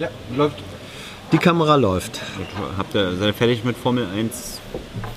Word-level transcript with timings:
Ja, 0.00 0.08
läuft. 0.34 0.56
Die 1.30 1.36
Kamera 1.36 1.76
läuft. 1.76 2.22
Habt 2.78 2.94
ihr, 2.94 3.16
seid 3.16 3.28
ihr 3.28 3.34
fertig 3.34 3.64
mit 3.64 3.76
Formel 3.76 4.06
1 4.06 4.58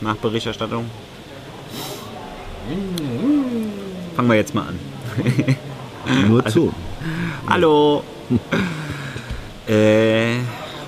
Nachberichterstattung? 0.02 0.84
Fangen 4.14 4.30
wir 4.30 4.36
jetzt 4.36 4.54
mal 4.54 4.68
an. 4.68 4.80
Nur 6.28 6.46
zu. 6.48 6.74
Hallo! 7.48 8.04
äh, 9.68 10.36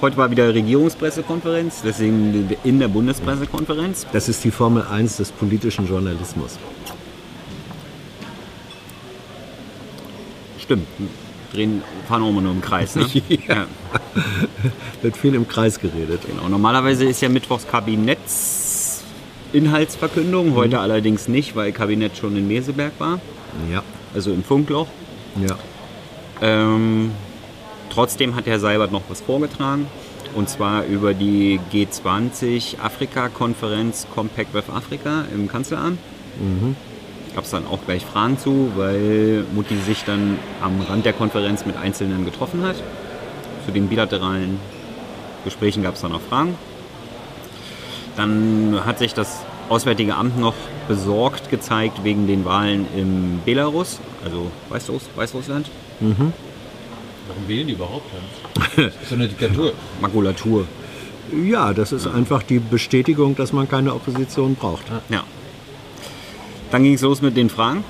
heute 0.02 0.18
war 0.18 0.30
wieder 0.30 0.54
Regierungspressekonferenz, 0.54 1.82
deswegen 1.82 2.50
in 2.66 2.80
der 2.80 2.89
Bundespressekonferenz. 2.89 4.07
Das 4.12 4.27
ist 4.27 4.43
die 4.43 4.52
Formel 4.52 4.84
1 4.84 5.18
des 5.18 5.32
politischen 5.32 5.88
Journalismus. 5.88 6.59
Stimmt. 10.59 10.86
Drehen, 11.56 11.82
fahren 12.08 12.24
auch 12.24 12.30
immer 12.30 12.42
nur 12.42 12.52
im 12.52 12.62
Kreis. 12.62 12.96
Ne? 12.96 13.06
Ja. 13.48 13.66
Wird 15.02 15.18
viel 15.18 15.34
im 15.36 15.48
Kreis 15.48 15.79
geredet. 15.79 16.21
Genau. 16.28 16.50
Normalerweise 16.50 17.06
ist 17.06 17.21
ja 17.21 17.29
Mittwochs 17.29 17.68
Kabinettsinhaltsverkündung, 17.68 20.56
heute 20.56 20.79
allerdings 20.79 21.28
nicht, 21.28 21.56
weil 21.56 21.71
Kabinett 21.71 22.18
schon 22.18 22.36
in 22.36 22.48
Meseberg 22.48 22.93
war, 23.00 23.20
Ja, 23.71 23.84
also 24.14 24.32
im 24.32 24.43
Funkloch. 24.43 24.88
ja. 25.48 25.56
Ähm, 26.42 27.12
trotzdem 27.90 28.36
hat 28.36 28.46
Herr 28.46 28.60
Seibert 28.60 28.92
noch 28.92 29.04
was 29.07 29.21
vorgetragen. 29.21 29.87
Und 30.36 30.50
zwar 30.50 30.84
über 30.84 31.14
die 31.14 31.62
G20 31.71 32.78
Afrika-Konferenz 32.81 34.06
Compact 34.14 34.53
with 34.53 34.66
Africa 34.70 35.23
im 35.34 35.48
Kanzleramt. 35.48 35.98
Gab 37.36 37.44
es 37.44 37.52
dann 37.52 37.67
auch 37.67 37.80
gleich 37.86 38.06
Fragen 38.06 38.39
zu, 38.39 38.72
weil 38.78 39.44
Mutti 39.53 39.76
sich 39.76 40.06
dann 40.06 40.39
am 40.62 40.80
Rand 40.80 41.06
der 41.06 41.12
Konferenz 41.12 41.66
mit 41.66 41.76
Einzelnen 41.76 42.23
getroffen 42.23 42.64
hat. 42.64 42.78
Zu 43.66 43.72
den 43.73 43.88
bilateralen 43.89 44.58
Gesprächen 45.44 45.84
gab 45.84 45.95
es 45.95 46.02
dann 46.02 46.14
auch 46.14 46.22
Fragen. 46.22 46.56
Dann 48.16 48.80
hat 48.86 49.00
sich 49.00 49.14
das 49.14 49.44
Auswärtige 49.68 50.16
Amt 50.16 50.40
noch 50.40 50.54
besorgt 50.88 51.50
gezeigt 51.50 52.04
wegen 52.04 52.26
den 52.28 52.46
Wahlen 52.46 52.88
im 52.96 53.42
Belarus, 53.44 54.00
also 54.24 54.50
Weißruss, 54.70 55.09
Weißrussland. 55.16 55.70
Warum 56.00 57.48
wählen 57.48 57.68
die 57.68 57.74
überhaupt 57.74 58.06
dann? 58.14 58.92
So 59.09 59.16
eine 59.16 59.28
Diktatur. 59.28 59.74
Makulatur. 60.00 60.66
Ja, 61.34 61.74
das 61.74 61.92
ist 61.92 62.08
einfach 62.08 62.44
die 62.44 62.59
Bestätigung, 62.59 63.36
dass 63.36 63.52
man 63.52 63.68
keine 63.68 63.94
Opposition 63.94 64.56
braucht. 64.56 64.84
Ja. 65.09 65.24
Dann 66.76 66.84
ging 66.84 66.95
es 66.95 67.02
los 67.04 67.22
mit 67.22 67.38
den 67.38 67.50
Fragen. 67.50 67.86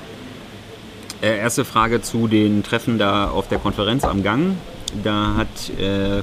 Äh, 1.20 1.38
erste 1.38 1.64
Frage 1.64 2.02
zu 2.02 2.28
den 2.28 2.62
Treffen 2.62 2.98
da 2.98 3.28
auf 3.28 3.48
der 3.48 3.58
Konferenz 3.58 4.04
am 4.04 4.22
Gang. 4.22 4.56
Da 5.02 5.34
hat 5.34 5.48
äh, 5.76 6.22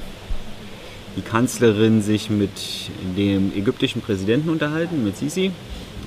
die 1.14 1.20
Kanzlerin 1.20 2.00
sich 2.00 2.30
mit 2.30 2.48
dem 3.18 3.52
ägyptischen 3.54 4.00
Präsidenten 4.00 4.48
unterhalten, 4.48 5.04
mit 5.04 5.18
Sisi. 5.18 5.50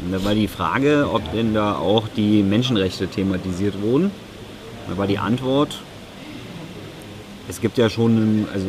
Und 0.03 0.11
da 0.11 0.25
war 0.25 0.33
die 0.33 0.47
Frage, 0.47 1.07
ob 1.13 1.31
denn 1.31 1.53
da 1.53 1.75
auch 1.75 2.07
die 2.07 2.41
Menschenrechte 2.41 3.07
thematisiert 3.07 3.79
wurden. 3.79 4.09
Da 4.89 4.97
war 4.97 5.05
die 5.05 5.19
Antwort, 5.19 5.83
es 7.47 7.61
gibt 7.61 7.77
ja 7.77 7.87
schon, 7.87 8.47
also 8.51 8.65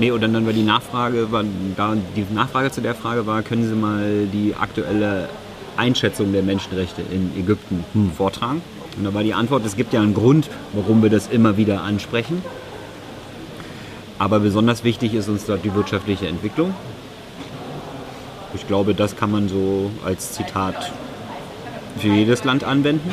Nee, 0.00 0.10
und 0.10 0.20
dann 0.20 0.46
war 0.46 0.52
die 0.52 0.64
Nachfrage, 0.64 1.30
war, 1.30 1.44
da 1.76 1.96
die 2.16 2.26
Nachfrage 2.34 2.72
zu 2.72 2.80
der 2.80 2.96
Frage 2.96 3.24
war, 3.26 3.42
können 3.42 3.68
Sie 3.68 3.74
mal 3.76 4.26
die 4.32 4.56
aktuelle 4.58 5.28
Einschätzung 5.78 6.32
der 6.32 6.42
Menschenrechte 6.42 7.02
in 7.02 7.32
Ägypten 7.38 7.84
vortragen? 8.16 8.62
Und 8.96 9.04
da 9.04 9.14
war 9.14 9.22
die 9.22 9.34
Antwort, 9.34 9.64
es 9.64 9.76
gibt 9.76 9.92
ja 9.92 10.02
einen 10.02 10.14
Grund, 10.14 10.50
warum 10.72 11.02
wir 11.02 11.10
das 11.10 11.28
immer 11.28 11.56
wieder 11.56 11.82
ansprechen. 11.82 12.42
Aber 14.18 14.40
besonders 14.40 14.82
wichtig 14.82 15.14
ist 15.14 15.28
uns 15.28 15.46
dort 15.46 15.64
die 15.64 15.74
wirtschaftliche 15.74 16.26
Entwicklung. 16.26 16.74
Ich 18.54 18.66
glaube, 18.66 18.94
das 18.94 19.16
kann 19.16 19.30
man 19.30 19.48
so 19.48 19.90
als 20.04 20.32
Zitat 20.32 20.92
für 21.98 22.08
jedes 22.08 22.44
Land 22.44 22.64
anwenden. 22.64 23.12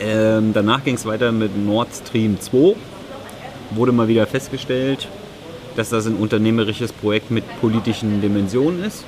Ähm, 0.00 0.52
danach 0.52 0.82
ging 0.84 0.96
es 0.96 1.06
weiter 1.06 1.32
mit 1.32 1.56
Nord 1.56 1.88
Stream 1.94 2.40
2 2.40 2.74
wurde 3.70 3.92
mal 3.92 4.08
wieder 4.08 4.26
festgestellt, 4.26 5.08
dass 5.76 5.90
das 5.90 6.06
ein 6.06 6.16
unternehmerisches 6.16 6.92
Projekt 6.92 7.30
mit 7.30 7.44
politischen 7.60 8.20
Dimensionen 8.20 8.84
ist. 8.84 9.04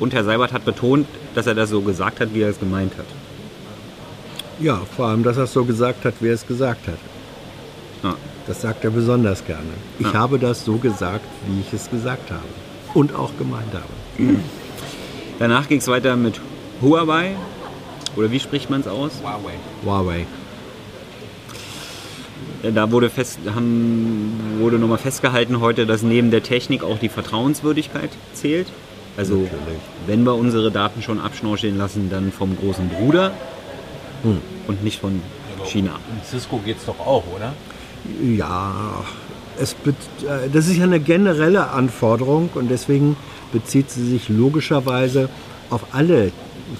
Und 0.00 0.12
Herr 0.14 0.24
Seibert 0.24 0.52
hat 0.52 0.64
betont, 0.64 1.06
dass 1.34 1.46
er 1.46 1.54
das 1.54 1.70
so 1.70 1.82
gesagt 1.82 2.20
hat, 2.20 2.34
wie 2.34 2.40
er 2.40 2.48
es 2.50 2.58
gemeint 2.58 2.92
hat. 2.98 3.06
Ja, 4.58 4.80
vor 4.96 5.06
allem, 5.08 5.22
dass 5.22 5.36
er 5.36 5.44
es 5.44 5.52
so 5.52 5.64
gesagt 5.64 6.04
hat, 6.04 6.14
wie 6.20 6.28
er 6.28 6.34
es 6.34 6.46
gesagt 6.46 6.86
hat. 6.88 6.98
Ja. 8.02 8.14
Das 8.46 8.62
sagt 8.62 8.82
er 8.84 8.90
besonders 8.90 9.44
gerne. 9.44 9.62
Ich 9.98 10.06
Ja. 10.06 10.14
habe 10.14 10.38
das 10.38 10.64
so 10.64 10.76
gesagt, 10.78 11.24
wie 11.46 11.60
ich 11.60 11.72
es 11.72 11.88
gesagt 11.90 12.30
habe. 12.30 12.42
Und 12.94 13.14
auch 13.14 13.30
gemeint 13.38 13.72
habe. 13.72 14.34
Danach 15.38 15.68
ging 15.68 15.78
es 15.78 15.86
weiter 15.86 16.16
mit 16.16 16.40
Huawei. 16.82 17.36
Oder 18.16 18.30
wie 18.32 18.40
spricht 18.40 18.68
man 18.70 18.80
es 18.80 18.88
aus? 18.88 19.12
Huawei. 19.22 19.52
Huawei. 19.84 20.26
Da 22.74 22.90
wurde, 22.90 23.08
fest, 23.08 23.38
haben, 23.54 24.32
wurde 24.58 24.78
nochmal 24.78 24.98
festgehalten 24.98 25.60
heute, 25.60 25.86
dass 25.86 26.02
neben 26.02 26.30
der 26.30 26.42
Technik 26.42 26.82
auch 26.82 26.98
die 26.98 27.08
Vertrauenswürdigkeit 27.08 28.10
zählt. 28.34 28.66
Also 29.16 29.34
Natürlich. 29.34 29.58
wenn 30.06 30.24
wir 30.24 30.34
unsere 30.34 30.70
Daten 30.70 31.02
schon 31.02 31.20
abschnorcheln 31.20 31.76
lassen, 31.76 32.08
dann 32.10 32.32
vom 32.32 32.56
großen 32.56 32.88
Bruder 32.88 33.32
und 34.66 34.84
nicht 34.84 35.00
von 35.00 35.20
China. 35.64 35.98
In 36.10 36.24
Cisco 36.24 36.58
geht's 36.64 36.86
doch 36.86 36.98
auch, 37.00 37.24
oder? 37.34 37.52
Ja, 38.22 39.04
es 39.58 39.74
äh, 39.84 40.48
das 40.52 40.68
ist 40.68 40.76
ja 40.76 40.84
eine 40.84 41.00
generelle 41.00 41.70
Anforderung 41.70 42.50
und 42.54 42.70
deswegen 42.70 43.16
bezieht 43.52 43.90
sie 43.90 44.08
sich 44.08 44.28
logischerweise 44.28 45.28
auf 45.70 45.86
alle, 45.92 46.32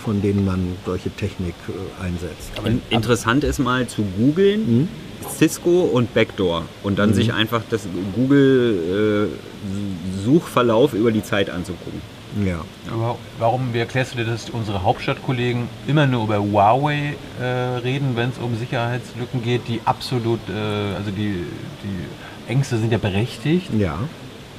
von 0.02 0.22
denen 0.22 0.44
man 0.44 0.76
solche 0.86 1.10
Technik 1.10 1.54
äh, 1.68 1.72
einsetzt. 2.04 2.52
In, 2.64 2.80
interessant 2.90 3.44
ist 3.44 3.58
mal 3.58 3.86
zu 3.86 4.02
googeln 4.02 4.88
Cisco 5.28 5.82
und 5.82 6.14
Backdoor 6.14 6.64
und 6.82 6.98
dann 6.98 7.12
sich 7.14 7.32
einfach 7.32 7.62
das 7.70 7.86
Google-Suchverlauf 8.14 10.94
über 10.94 11.12
die 11.12 11.22
Zeit 11.22 11.50
anzugucken. 11.50 12.00
Ja. 12.46 12.64
Aber 12.90 13.18
Warum, 13.38 13.74
wie 13.74 13.78
erklärst 13.78 14.14
du 14.14 14.18
dir, 14.18 14.24
dass 14.24 14.50
unsere 14.50 14.82
Hauptstadtkollegen 14.82 15.68
immer 15.86 16.06
nur 16.06 16.24
über 16.24 16.38
Huawei 16.38 17.14
äh, 17.40 17.44
reden, 17.44 18.12
wenn 18.14 18.30
es 18.30 18.38
um 18.38 18.56
Sicherheitslücken 18.56 19.42
geht, 19.42 19.68
die 19.68 19.80
absolut, 19.84 20.40
äh, 20.48 20.96
also 20.96 21.10
die, 21.10 21.44
die 21.82 22.50
Ängste 22.50 22.78
sind 22.78 22.92
ja 22.92 22.98
berechtigt. 22.98 23.70
Ja. 23.76 23.98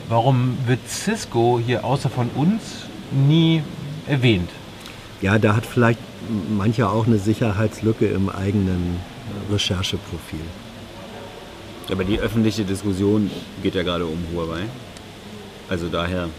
Warum 0.10 0.58
wird 0.66 0.80
Cisco 0.88 1.62
hier 1.66 1.86
außer 1.86 2.10
von 2.10 2.30
uns 2.36 2.88
nie 3.12 3.64
erwähnt? 4.08 4.50
Ja, 5.22 5.38
da 5.38 5.56
hat 5.56 5.66
vielleicht 5.66 6.00
mancher 6.50 6.92
auch 6.92 7.06
eine 7.06 7.18
Sicherheitslücke 7.18 8.08
im 8.08 8.30
eigenen 8.30 9.00
Rechercheprofil. 9.52 10.40
Aber 11.92 12.04
die 12.04 12.20
öffentliche 12.20 12.64
Diskussion 12.64 13.30
geht 13.62 13.76
ja 13.76 13.84
gerade 13.84 14.06
um 14.06 14.18
Huawei. 14.34 14.62
Also 15.70 15.90
daher. 15.90 16.30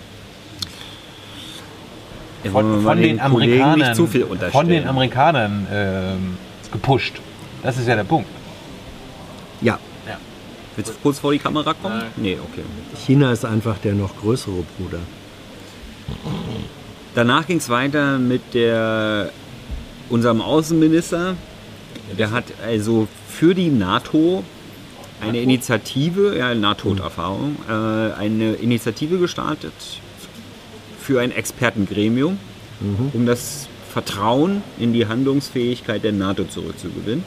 Ja, 2.43 2.51
Von, 2.51 2.83
von 2.83 2.97
den 3.01 3.19
Kollegen 3.19 3.21
Amerikanern, 3.21 3.79
nicht 3.79 3.95
zu 3.95 4.07
viel 4.07 4.27
von 4.51 4.69
den. 4.69 4.87
Amerikanern 4.87 5.67
ähm, 5.71 6.37
gepusht. 6.73 7.21
Das 7.63 7.79
ist 7.79 7.87
ja 7.87 7.95
der 7.95 8.05
Punkt. 8.05 8.29
Ja, 9.61 9.79
Willst 10.77 10.91
du 10.91 10.95
kurz 11.03 11.19
vor 11.19 11.33
die 11.33 11.39
Kamera 11.39 11.75
kommen? 11.75 12.03
Nee, 12.17 12.39
okay. 12.43 12.63
China 13.05 13.33
ist 13.33 13.45
einfach 13.45 13.77
der 13.79 13.95
noch 13.95 14.17
größere 14.17 14.65
Bruder. 14.79 15.01
Danach 17.15 17.47
ging 17.47 17.59
es 17.59 17.69
weiter 17.69 18.19
mit 18.19 18.55
der, 18.55 19.31
unserem 20.09 20.41
Außenminister. 20.41 21.37
Der 22.19 22.31
hat 22.31 22.45
also 22.67 23.07
für 23.29 23.55
die 23.55 23.69
NATO 23.69 24.45
eine 25.21 25.41
Initiative, 25.41 26.37
ja, 26.37 26.55
NATO-Erfahrung, 26.55 27.57
äh, 27.69 27.73
eine 27.73 28.55
Initiative 28.55 29.19
gestartet 29.19 29.73
für 31.01 31.21
ein 31.21 31.33
Expertengremium, 31.33 32.39
um 33.13 33.27
das 33.27 33.69
Vertrauen 33.93 34.63
in 34.79 34.93
die 34.93 35.07
Handlungsfähigkeit 35.07 36.03
der 36.03 36.13
NATO 36.13 36.45
zurückzugewinnen. 36.45 37.25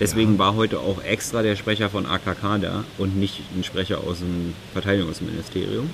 Deswegen 0.00 0.38
war 0.38 0.56
heute 0.56 0.80
auch 0.80 1.02
extra 1.02 1.42
der 1.42 1.54
Sprecher 1.54 1.88
von 1.88 2.04
AKK 2.04 2.58
da 2.60 2.84
und 2.98 3.16
nicht 3.16 3.40
ein 3.56 3.62
Sprecher 3.62 3.98
aus 3.98 4.18
dem 4.18 4.54
Verteidigungsministerium. 4.72 5.90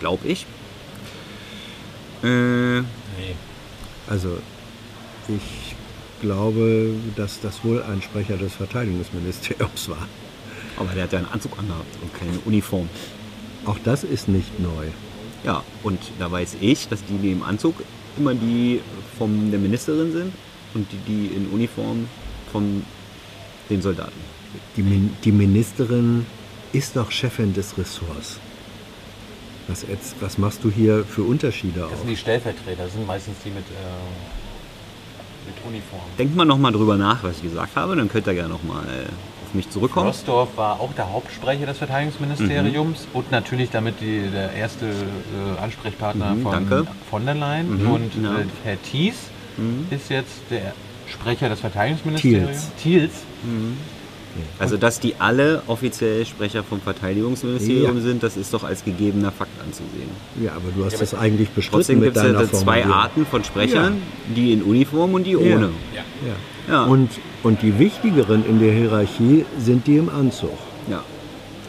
Glaube 0.00 0.26
ich. 0.26 0.46
Äh, 2.24 2.82
Also 4.08 4.38
ich 5.28 5.74
glaube, 6.20 6.94
dass 7.16 7.40
das 7.40 7.64
wohl 7.64 7.82
ein 7.82 8.02
Sprecher 8.02 8.36
des 8.36 8.54
Verteidigungsministeriums 8.54 9.88
war. 9.94 10.08
aber 10.76 10.90
der 10.94 11.04
hat 11.04 11.12
ja 11.12 11.18
einen 11.20 11.28
Anzug 11.28 11.58
angehabt 11.58 11.96
und 12.02 12.12
keine 12.14 12.38
Uniform. 12.44 12.88
Auch 13.64 13.78
das 13.84 14.04
ist 14.04 14.28
nicht 14.28 14.58
neu. 14.60 14.86
Ja, 15.44 15.62
und 15.82 15.98
da 16.18 16.30
weiß 16.30 16.56
ich, 16.60 16.88
dass 16.88 17.04
die, 17.04 17.18
die 17.18 17.32
im 17.32 17.42
Anzug 17.42 17.74
immer 18.16 18.34
die 18.34 18.80
von 19.18 19.50
der 19.50 19.60
Ministerin 19.60 20.12
sind 20.12 20.32
und 20.74 20.86
die, 20.92 20.98
die 21.12 21.26
in 21.34 21.48
Uniform 21.48 22.08
von 22.52 22.82
den 23.70 23.82
Soldaten. 23.82 24.20
Die, 24.76 24.82
Min 24.82 25.10
die 25.24 25.32
Ministerin 25.32 26.26
ist 26.72 26.96
doch 26.96 27.10
Chefin 27.10 27.52
des 27.54 27.76
Ressorts. 27.78 28.38
Was, 29.68 29.82
jetzt, 29.88 30.14
was 30.20 30.36
machst 30.38 30.62
du 30.62 30.70
hier 30.70 31.04
für 31.04 31.22
Unterschiede 31.22 31.80
Das 31.80 31.92
auf? 31.92 31.98
sind 32.00 32.08
die 32.10 32.16
Stellvertreter, 32.16 32.84
das 32.84 32.92
sind 32.92 33.06
meistens 33.06 33.36
die 33.44 33.48
mit, 33.50 33.64
äh, 33.64 33.72
mit 35.46 35.56
Uniform. 35.66 36.02
Denkt 36.18 36.36
mal 36.36 36.44
nochmal 36.44 36.72
drüber 36.72 36.96
nach, 36.98 37.22
was 37.22 37.36
ich 37.38 37.44
gesagt 37.44 37.74
habe, 37.74 37.96
dann 37.96 38.08
könnt 38.08 38.26
ihr 38.26 38.34
gerne 38.34 38.50
nochmal 38.52 38.84
auf 39.46 39.54
mich 39.54 39.70
zurückkommen. 39.70 40.08
Rostorf 40.08 40.50
war 40.56 40.80
auch 40.80 40.92
der 40.94 41.10
Hauptsprecher 41.10 41.64
des 41.64 41.78
Verteidigungsministeriums 41.78 43.00
Mhm. 43.06 43.16
und 43.18 43.30
natürlich 43.30 43.70
damit 43.70 44.00
die, 44.00 44.28
der 44.30 44.52
erste 44.52 44.86
äh, 44.86 45.62
Ansprechpartner 45.62 46.34
Mhm, 46.34 46.42
von 46.42 46.52
danke. 46.52 46.86
von 47.10 47.24
der 47.24 47.34
Leyen. 47.34 47.82
Mhm, 47.82 47.90
Und 47.90 48.14
ja. 48.22 48.30
Mhm. 48.32 48.36
äh, 48.40 48.44
Herr 48.64 48.82
Thies 48.82 49.14
ist 49.90 50.10
jetzt 50.10 50.42
der 50.50 50.74
Sprecher 51.08 51.48
des 51.48 51.60
Verteidigungsministeriums. 51.60 52.70
Thiels. 52.82 53.12
Also, 54.58 54.76
dass 54.76 55.00
die 55.00 55.14
alle 55.18 55.62
offiziell 55.66 56.24
Sprecher 56.26 56.62
vom 56.62 56.80
Verteidigungsministerium 56.80 57.96
Ja. 57.96 58.02
sind, 58.02 58.22
das 58.22 58.36
ist 58.36 58.52
doch 58.52 58.64
als 58.64 58.84
gegebener 58.84 59.32
Fakt 59.32 59.52
anzusehen. 59.60 60.10
Ja, 60.42 60.52
aber 60.52 60.70
du 60.76 60.84
hast 60.84 61.00
das 61.00 61.14
eigentlich 61.14 61.50
bestritten 61.50 61.76
Trotzdem 61.78 62.00
gibt 62.02 62.16
es 62.16 62.22
ja 62.22 62.52
zwei. 62.52 62.84
Arten 62.84 63.26
von 63.26 63.44
Sprechern, 63.44 64.02
die 64.34 64.52
in 64.52 64.62
Uniform 64.62 65.14
und 65.14 65.24
die 65.24 65.36
ohne. 65.36 65.70
Ja. 65.94 66.02
Ja. 66.68 66.84
Und, 66.84 67.10
und 67.42 67.62
die 67.62 67.78
wichtigeren 67.78 68.44
in 68.48 68.58
der 68.58 68.72
Hierarchie 68.72 69.44
sind 69.58 69.86
die 69.86 69.96
im 69.96 70.08
Anzug. 70.08 70.56
Ja. 70.88 71.02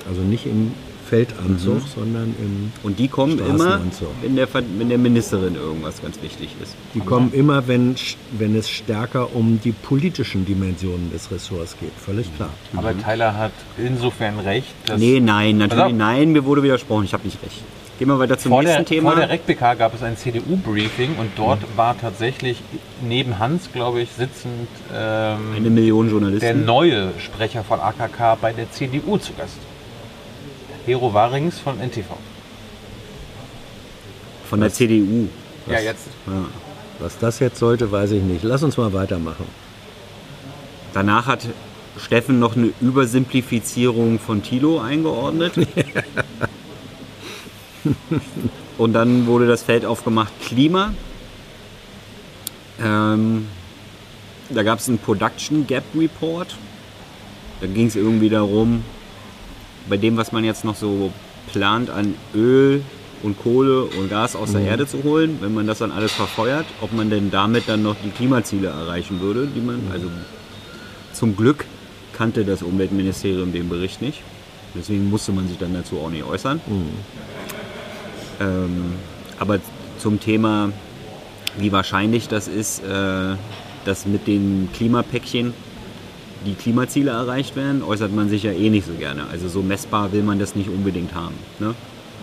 Also 0.08 0.22
nicht 0.22 0.46
im 0.46 0.72
Feldanzug, 1.10 1.76
Mhm. 1.76 1.82
sondern 1.96 2.36
im. 2.40 2.72
Und 2.84 3.00
die 3.00 3.08
kommen 3.08 3.38
immer, 3.40 3.80
wenn 4.22 4.36
der, 4.36 4.48
wenn 4.54 4.90
der 4.90 4.98
Ministerin 4.98 5.56
irgendwas 5.56 6.02
ganz 6.02 6.22
wichtig 6.22 6.50
ist. 6.62 6.76
Die 6.94 7.00
kommen 7.00 7.32
immer, 7.34 7.68
wenn, 7.68 7.96
wenn 8.32 8.56
es 8.56 8.70
stärker 8.70 9.36
um 9.36 9.60
die 9.64 9.72
politischen 9.72 10.46
Dimensionen 10.46 11.12
des 11.12 11.30
Ressorts 11.32 11.76
geht. 11.80 11.92
Völlig 11.98 12.34
klar. 12.36 12.50
Aber 12.76 12.98
Tyler 12.98 13.38
hat 13.38 13.52
insofern 13.78 14.40
recht, 14.40 14.68
dass 14.88 15.00
Nee, 15.00 15.20
nein, 15.20 15.58
natürlich 15.58 15.84
Also- 15.86 15.96
nein, 15.96 16.32
mir 16.32 16.44
wurde 16.46 16.64
widersprochen, 16.64 17.06
ich 17.06 17.14
habe 17.14 17.24
nicht 17.26 17.42
recht. 17.44 17.62
Gehen 17.98 18.10
wir 18.10 18.20
weiter 18.20 18.38
zum 18.38 18.50
vor 18.52 18.62
nächsten 18.62 18.80
der, 18.80 18.86
Thema. 18.86 19.12
vor 19.12 19.20
der 19.22 19.30
RecPK 19.30 19.74
gab 19.76 19.94
es 19.96 20.04
ein 20.04 20.18
CDU-Briefing 20.18 21.16
und 21.18 21.30
dort 21.38 21.62
Mhm. 21.62 21.78
war 21.78 21.98
tatsächlich 21.98 22.62
neben 23.08 23.40
Hans, 23.40 23.70
glaube 23.72 24.02
ich, 24.02 24.10
sitzend 24.12 24.68
ähm, 24.94 25.38
Eine 25.56 25.70
Million 25.70 26.06
der 26.08 26.12
Journalisten. 26.12 26.66
neue 26.66 27.14
Sprecher 27.20 27.64
von 27.64 27.80
AKK 27.80 28.36
bei 28.42 28.52
der 28.52 28.70
CDU 28.70 29.18
zu 29.18 29.32
Gast. 29.34 29.56
Hero 30.86 31.14
Warings 31.14 31.60
von 31.60 31.80
NTV. 31.80 32.06
Von 34.50 34.62
der 34.62 34.72
CDU. 34.72 35.28
Ja, 35.68 35.80
jetzt. 35.80 36.08
Ja. 36.28 36.46
Was 37.00 37.18
das 37.18 37.40
jetzt 37.40 37.58
sollte, 37.58 37.92
weiß 37.92 38.12
ich 38.12 38.22
nicht. 38.22 38.44
Lass 38.44 38.64
uns 38.64 38.78
mal 38.78 38.94
weitermachen. 38.94 39.46
Danach 40.94 41.26
hat 41.26 41.48
Steffen 41.98 42.40
noch 42.40 42.56
eine 42.56 42.72
Übersimplifizierung 42.82 44.20
von 44.20 44.44
Tilo 44.44 44.80
eingeordnet. 44.80 45.54
Und 48.78 48.94
dann 48.94 49.26
wurde 49.28 49.48
das 49.48 49.64
Feld 49.64 49.86
aufgemacht 49.86 50.34
Klima. 50.42 50.94
Ähm, 52.82 53.48
da 54.50 54.64
gab 54.64 54.80
es 54.80 54.88
einen 54.88 55.00
Production 55.00 55.66
Gap 55.66 55.84
Report. 55.98 56.56
Da 57.62 57.68
ging 57.68 57.88
es 57.88 57.96
irgendwie 57.96 58.30
darum, 58.30 58.84
bei 59.88 59.98
dem, 59.98 60.18
was 60.18 60.32
man 60.32 60.44
jetzt 60.44 60.66
noch 60.66 60.76
so 60.76 61.12
plant 61.52 61.90
an 61.90 62.16
Öl 62.34 62.82
und 63.24 63.40
Kohle 63.40 63.84
und 63.84 64.10
Gas 64.10 64.36
aus 64.36 64.52
der 64.52 64.62
Erde 64.62 64.88
zu 64.88 65.04
holen, 65.04 65.38
wenn 65.42 65.54
man 65.54 65.68
das 65.68 65.80
dann 65.80 65.92
alles 65.92 66.12
verfeuert, 66.12 66.66
ob 66.82 66.94
man 66.94 67.10
denn 67.10 67.32
damit 67.32 67.68
dann 67.68 67.82
noch 67.84 67.96
die 68.04 68.10
Klimaziele 68.10 68.68
erreichen 68.68 69.20
würde, 69.22 69.48
die 69.48 69.62
man, 69.62 69.82
also 69.92 70.08
zum 71.14 71.36
Glück 71.36 71.66
kannte 72.14 72.46
das 72.46 72.62
Umweltministerium 72.62 73.52
den 73.52 73.70
Bericht 73.70 74.02
nicht. 74.02 74.22
Deswegen 74.76 75.10
musste 75.10 75.32
man 75.32 75.48
sich 75.48 75.58
dann 75.58 75.74
dazu 75.74 76.00
auch 76.00 76.10
nicht 76.10 76.24
äußern. 76.24 76.60
Ähm, 78.42 78.94
aber 79.40 79.60
zum 79.98 80.20
Thema, 80.20 80.72
wie 81.58 81.72
wahrscheinlich 81.72 82.28
das 82.28 82.48
ist, 82.48 82.84
äh, 82.84 83.36
dass 83.86 84.06
mit 84.06 84.28
den 84.28 84.70
Klimapäckchen 84.74 85.54
die 86.46 86.54
Klimaziele 86.54 87.12
erreicht 87.12 87.56
werden, 87.56 87.84
äußert 87.84 88.14
man 88.14 88.30
sich 88.30 88.44
ja 88.44 88.52
eh 88.52 88.70
nicht 88.70 88.88
so 88.88 88.94
gerne. 88.94 89.28
Also 89.32 89.48
so 89.48 89.62
messbar 89.62 90.12
will 90.12 90.24
man 90.24 90.40
das 90.40 90.56
nicht 90.56 90.70
unbedingt 90.70 91.14
haben. 91.14 91.36
Ne? 91.60 91.76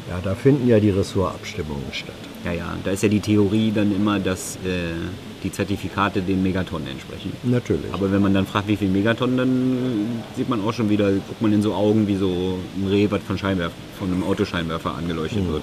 Ja, 0.09 0.21
da 0.23 0.35
finden 0.35 0.69
ja 0.69 0.81
die 0.81 0.91
Ressortabstimmungen 0.91 1.93
statt. 1.93 2.15
Ja, 2.45 2.53
ja, 2.53 2.77
da 2.83 2.91
ist 2.91 3.03
ja 3.03 3.09
die 3.09 3.21
Theorie 3.21 3.71
dann 3.73 3.95
immer, 3.95 4.19
dass 4.19 4.57
äh, 4.57 4.95
die 5.45 5.53
Zertifikate 5.53 6.23
den 6.23 6.43
Megatonnen 6.43 6.89
entsprechen. 6.89 7.33
Natürlich. 7.45 7.93
Aber 7.93 8.11
wenn 8.11 8.21
man 8.21 8.35
dann 8.35 8.47
fragt, 8.47 8.67
wie 8.67 8.77
viel 8.77 8.89
Megatonnen, 8.89 9.37
dann 9.37 10.23
sieht 10.37 10.49
man 10.49 10.61
auch 10.61 10.73
schon 10.73 10.91
wieder, 10.91 11.13
guckt 11.13 11.41
man 11.41 11.53
in 11.53 11.63
so 11.63 11.75
Augen 11.75 12.09
wie 12.09 12.17
so 12.17 12.59
ein 12.77 12.89
Reh, 12.89 13.09
was 13.11 13.23
von, 13.23 13.39
von 13.39 14.13
einem 14.13 14.25
Autoscheinwerfer 14.25 14.95
angeleuchtet 14.95 15.49
wird. 15.49 15.63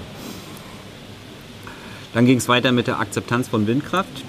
Dann 2.14 2.26
ging 2.26 2.38
es 2.38 2.48
weiter 2.48 2.72
mit 2.72 2.88
der 2.88 3.00
Akzeptanz 3.00 3.50
von 3.50 3.68
Windkraft. 3.68 4.24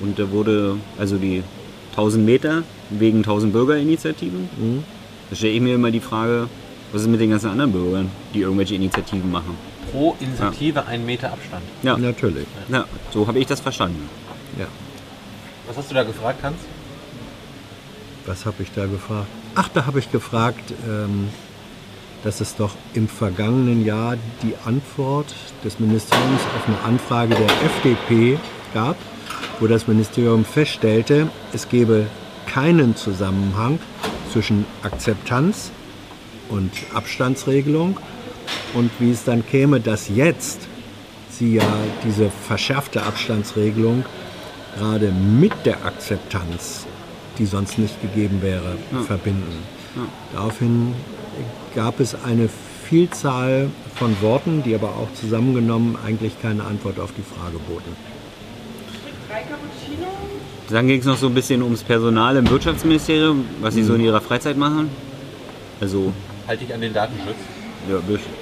Und 0.00 0.18
da 0.18 0.30
wurde 0.30 0.76
also 0.98 1.16
die 1.16 1.42
1000 1.96 2.24
Meter 2.24 2.62
wegen 2.90 3.18
1000 3.18 3.52
Bürgerinitiativen. 3.52 4.84
Da 5.30 5.36
stelle 5.36 5.52
ich 5.54 5.60
mir 5.60 5.74
immer 5.74 5.90
die 5.90 6.00
Frage, 6.00 6.48
was 6.92 7.02
ist 7.02 7.08
mit 7.08 7.20
den 7.20 7.30
ganzen 7.30 7.50
anderen 7.50 7.72
Bürgern, 7.72 8.10
die 8.34 8.40
irgendwelche 8.40 8.74
Initiativen 8.74 9.30
machen? 9.30 9.56
Pro 9.90 10.14
Initiative 10.20 10.86
ein 10.86 11.06
Meter 11.06 11.32
Abstand. 11.32 11.62
Ja, 11.82 11.96
Natürlich. 11.96 12.46
ja 12.68 12.84
so 13.12 13.26
habe 13.26 13.38
ich 13.38 13.46
das 13.46 13.60
verstanden. 13.60 14.08
Ja. 14.58 14.66
Was 15.66 15.78
hast 15.78 15.90
du 15.90 15.94
da 15.94 16.04
gefragt, 16.04 16.42
Hans? 16.42 16.58
Was 18.26 18.44
habe 18.44 18.62
ich 18.62 18.70
da 18.72 18.86
gefragt? 18.86 19.28
Ach, 19.54 19.68
da 19.68 19.86
habe 19.86 19.98
ich 19.98 20.12
gefragt, 20.12 20.74
ähm, 20.86 21.28
dass 22.24 22.40
es 22.40 22.56
doch 22.56 22.72
im 22.92 23.08
vergangenen 23.08 23.84
Jahr 23.84 24.16
die 24.42 24.54
Antwort 24.64 25.34
des 25.64 25.78
Ministeriums 25.78 26.40
auf 26.56 26.68
eine 26.68 26.80
Anfrage 26.80 27.34
der 27.34 27.48
FDP 27.64 28.38
gab, 28.74 28.96
wo 29.60 29.66
das 29.66 29.88
Ministerium 29.88 30.44
feststellte, 30.44 31.28
es 31.52 31.68
gebe 31.68 32.06
keinen 32.46 32.96
Zusammenhang 32.96 33.78
zwischen 34.32 34.66
Akzeptanz 34.82 35.70
und 36.48 36.70
Abstandsregelung 36.94 37.98
und 38.74 38.90
wie 38.98 39.10
es 39.10 39.24
dann 39.24 39.46
käme, 39.46 39.80
dass 39.80 40.08
jetzt 40.08 40.68
sie 41.30 41.56
ja 41.56 41.64
diese 42.04 42.30
verschärfte 42.30 43.02
Abstandsregelung 43.02 44.04
gerade 44.78 45.10
mit 45.10 45.52
der 45.64 45.84
Akzeptanz, 45.84 46.86
die 47.38 47.46
sonst 47.46 47.78
nicht 47.78 48.00
gegeben 48.02 48.42
wäre, 48.42 48.76
verbinden. 49.06 49.62
Daraufhin 50.32 50.94
gab 51.74 52.00
es 52.00 52.14
eine 52.24 52.48
Vielzahl 52.88 53.70
von 53.94 54.14
Worten, 54.20 54.62
die 54.62 54.74
aber 54.74 54.90
auch 54.90 55.12
zusammengenommen 55.14 55.96
eigentlich 56.06 56.40
keine 56.40 56.64
Antwort 56.64 57.00
auf 57.00 57.12
die 57.16 57.22
Frage 57.22 57.58
boten. 57.68 58.15
Dann 60.68 60.88
ging 60.88 60.98
es 61.00 61.06
noch 61.06 61.16
so 61.16 61.26
ein 61.28 61.34
bisschen 61.34 61.62
ums 61.62 61.82
Personal 61.82 62.36
im 62.36 62.48
Wirtschaftsministerium, 62.50 63.44
was 63.60 63.74
sie 63.74 63.84
so 63.84 63.94
in 63.94 64.00
ihrer 64.00 64.20
Freizeit 64.20 64.56
machen. 64.56 64.90
Also, 65.80 66.12
Halte 66.48 66.64
ich 66.64 66.74
an 66.74 66.80
den 66.80 66.92
Datenschutz. 66.92 67.36
ja, 67.88 67.96
bisschen. 67.98 68.32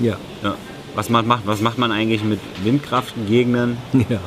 Ja, 0.00 0.16
ja. 0.42 0.54
Was, 0.94 1.08
macht, 1.08 1.26
macht, 1.26 1.46
was 1.46 1.60
macht 1.60 1.78
man 1.78 1.92
eigentlich 1.92 2.22
mit 2.24 2.40
Windkraftgegnern 2.64 3.76
ja. 4.08 4.20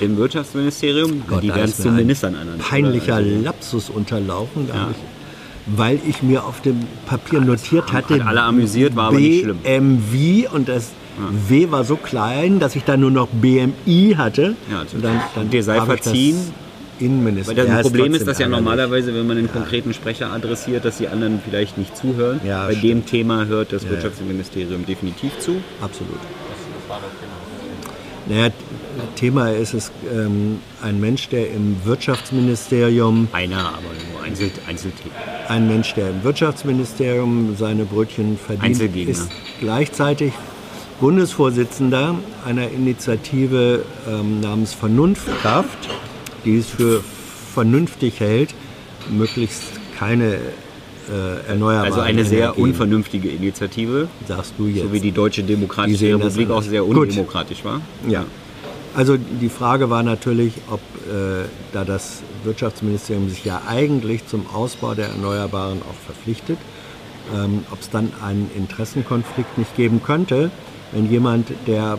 im 0.00 0.16
Wirtschaftsministerium? 0.16 1.22
Gott, 1.26 1.42
die 1.42 1.54
werden 1.54 1.72
zu 1.72 1.88
ein 1.88 1.96
Ministern 1.96 2.34
ernannt. 2.34 2.60
Peinlicher? 2.62 3.16
Also, 3.16 3.30
Lapsus 3.42 3.90
unterlaufen, 3.90 4.68
Ja. 4.68 4.88
ich, 4.90 5.76
weil 5.78 6.00
ich 6.06 6.22
mir 6.22 6.44
auf 6.44 6.60
dem 6.62 6.86
Papier 7.06 7.40
notiert 7.40 7.92
hat 7.92 8.08
hatte, 8.10 8.24
alle 8.24 8.42
amüsiert, 8.42 8.94
war 8.94 9.08
aber 9.08 9.18
nicht 9.18 9.42
schlimm. 9.42 9.58
BMW 9.58 10.46
und 10.52 10.68
das 10.68 10.92
W 11.48 11.70
war 11.70 11.84
so 11.84 11.96
klein, 11.96 12.58
dass 12.58 12.76
ich 12.76 12.84
da 12.84 12.96
nur 12.96 13.10
noch 13.10 13.28
BMI 13.28 14.14
hatte. 14.16 14.54
Ja, 14.70 14.80
also 14.80 14.96
und 14.96 15.04
dann, 15.04 15.20
dann 15.34 15.50
dir 15.50 15.62
sei 15.62 15.80
verziehen. 15.80 16.36
Innenminister. 16.98 17.54
Weil 17.54 17.66
das 17.66 17.74
Ja, 17.76 17.82
Problem 17.82 18.14
ist, 18.14 18.26
dass 18.26 18.38
ja 18.38 18.48
normalerweise, 18.48 19.14
wenn 19.14 19.26
man 19.26 19.36
einen 19.36 19.52
konkreten 19.52 19.92
Sprecher 19.92 20.32
adressiert, 20.32 20.84
dass 20.84 20.96
die 20.96 21.08
anderen 21.08 21.40
vielleicht 21.46 21.76
nicht 21.76 21.94
zuhören. 21.96 22.40
Ja, 22.44 22.64
Bei 22.66 22.70
stimmt. 22.74 22.84
dem 22.84 23.06
Thema 23.06 23.44
hört 23.44 23.72
das 23.72 23.86
Wirtschaftsministerium 23.88 24.86
definitiv 24.86 25.38
zu. 25.38 25.56
Absolut. 25.82 26.16
Naja, 28.28 28.48
Thema 29.14 29.50
ist 29.50 29.74
es, 29.74 29.92
ähm, 30.12 30.58
ein 30.82 30.98
Mensch, 30.98 31.28
der 31.28 31.50
im 31.50 31.76
Wirtschaftsministerium, 31.84 33.28
Einer, 33.32 33.58
aber 33.68 33.82
nur 34.12 34.22
Einzel 34.24 34.50
Einzelthemen. 34.66 35.12
ein 35.48 35.68
Mensch, 35.68 35.94
der 35.94 36.10
im 36.10 36.24
Wirtschaftsministerium 36.24 37.54
seine 37.58 37.84
Brötchen 37.84 38.36
verdient, 38.38 38.96
ist 39.08 39.28
gleichzeitig 39.60 40.32
Bundesvorsitzender 41.00 42.14
einer 42.46 42.70
Initiative 42.70 43.84
ähm, 44.08 44.40
namens 44.40 44.72
Vernunftkraft, 44.72 45.88
die 46.44 46.58
es 46.58 46.68
für 46.68 47.02
vernünftig 47.54 48.20
hält, 48.20 48.54
möglichst 49.10 49.64
keine 49.98 50.34
äh, 50.34 51.48
erneuerbaren 51.48 51.92
Also 51.92 52.00
eine 52.00 52.24
sehr 52.24 52.46
Energien, 52.48 52.64
unvernünftige 52.64 53.28
Initiative, 53.28 54.08
sagst 54.26 54.54
du 54.58 54.66
jetzt. 54.66 54.84
so 54.84 54.92
wie 54.92 55.00
die 55.00 55.12
Deutsche 55.12 55.42
Die 55.42 55.54
Demokratische 55.54 56.12
das 56.18 56.36
Republik 56.36 56.50
auch 56.50 56.62
sehr 56.62 56.82
Gut. 56.82 56.96
undemokratisch 56.96 57.64
war. 57.64 57.80
Ja. 58.08 58.24
Also 58.94 59.18
die 59.18 59.50
Frage 59.50 59.90
war 59.90 60.02
natürlich, 60.02 60.54
ob 60.70 60.80
äh, 60.80 61.44
da 61.72 61.84
das 61.84 62.22
Wirtschaftsministerium 62.44 63.28
sich 63.28 63.44
ja 63.44 63.60
eigentlich 63.68 64.26
zum 64.26 64.46
Ausbau 64.46 64.94
der 64.94 65.08
Erneuerbaren 65.08 65.82
auch 65.82 66.06
verpflichtet, 66.06 66.56
ähm, 67.34 67.64
ob 67.70 67.80
es 67.82 67.90
dann 67.90 68.12
einen 68.24 68.50
Interessenkonflikt 68.56 69.58
nicht 69.58 69.76
geben 69.76 70.02
könnte, 70.02 70.50
wenn 70.92 71.10
jemand, 71.10 71.48
der 71.66 71.98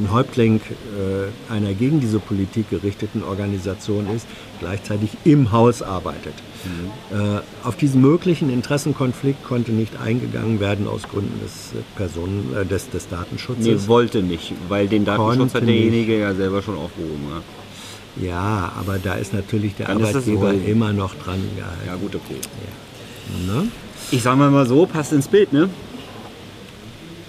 ein 0.00 0.12
Häuptling 0.12 0.60
äh, 0.60 1.52
einer 1.52 1.72
gegen 1.72 2.00
diese 2.00 2.18
Politik 2.18 2.70
gerichteten 2.70 3.22
Organisation 3.22 4.06
ist, 4.14 4.26
gleichzeitig 4.60 5.10
im 5.24 5.52
Haus 5.52 5.82
arbeitet. 5.82 6.34
Mhm. 6.64 7.18
Äh, 7.18 7.40
auf 7.64 7.76
diesen 7.76 8.00
möglichen 8.00 8.52
Interessenkonflikt 8.52 9.44
konnte 9.44 9.72
nicht 9.72 10.00
eingegangen 10.00 10.60
werden 10.60 10.86
aus 10.88 11.02
Gründen 11.04 11.40
des, 11.40 11.72
Personen, 11.96 12.54
äh, 12.56 12.66
des, 12.66 12.90
des 12.90 13.08
Datenschutzes. 13.08 13.64
Nee, 13.64 13.88
wollte 13.88 14.22
nicht, 14.22 14.52
weil 14.68 14.88
den 14.88 15.04
Datenschutz 15.04 15.54
hat 15.54 15.66
derjenige 15.66 16.12
nicht. 16.12 16.20
ja 16.20 16.34
selber 16.34 16.62
schon 16.62 16.76
aufgehoben. 16.76 17.26
Ja. 18.20 18.28
ja, 18.28 18.72
aber 18.78 18.98
da 18.98 19.14
ist 19.14 19.32
natürlich 19.32 19.74
der 19.76 19.86
Dann 19.86 20.04
Arbeitgeber 20.04 20.52
immer 20.52 20.92
noch 20.92 21.14
dran 21.14 21.40
gehalten. 21.56 21.86
Ja 21.86 21.94
gut, 21.94 22.14
okay. 22.14 22.36
Ja. 23.46 23.54
Ne? 23.54 23.68
Ich 24.10 24.22
sage 24.22 24.38
mal 24.38 24.66
so, 24.66 24.86
passt 24.86 25.12
ins 25.12 25.28
Bild, 25.28 25.52
ne? 25.52 25.68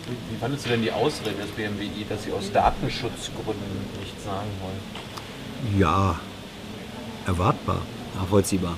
Wie 0.09 0.37
fandest 0.39 0.65
du 0.65 0.69
denn 0.69 0.81
die 0.81 0.91
Ausrede 0.91 1.35
des 1.35 1.49
BMWI, 1.51 2.05
dass 2.07 2.23
sie 2.23 2.31
aus 2.31 2.51
Datenschutzgründen 2.51 3.53
nichts 3.99 4.23
sagen 4.23 4.49
wollen? 4.61 5.79
Ja, 5.79 6.19
erwartbar. 7.25 7.81
Nachvollziehbar. 8.15 8.77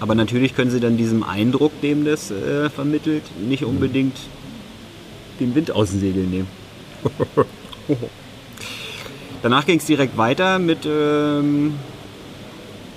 Aber 0.00 0.14
natürlich 0.14 0.54
können 0.54 0.70
sie 0.70 0.80
dann 0.80 0.96
diesem 0.96 1.22
Eindruck, 1.22 1.80
dem 1.80 2.04
das 2.04 2.30
äh, 2.30 2.68
vermittelt, 2.68 3.22
nicht 3.40 3.64
unbedingt 3.64 4.16
den 5.40 5.54
Wind 5.54 5.70
aus 5.70 5.90
den 5.90 6.00
Segeln 6.00 6.30
nehmen. 6.30 6.48
Danach 9.42 9.66
ging 9.66 9.78
es 9.78 9.86
direkt 9.86 10.16
weiter 10.16 10.58
mit 10.58 10.86
ähm, 10.86 11.74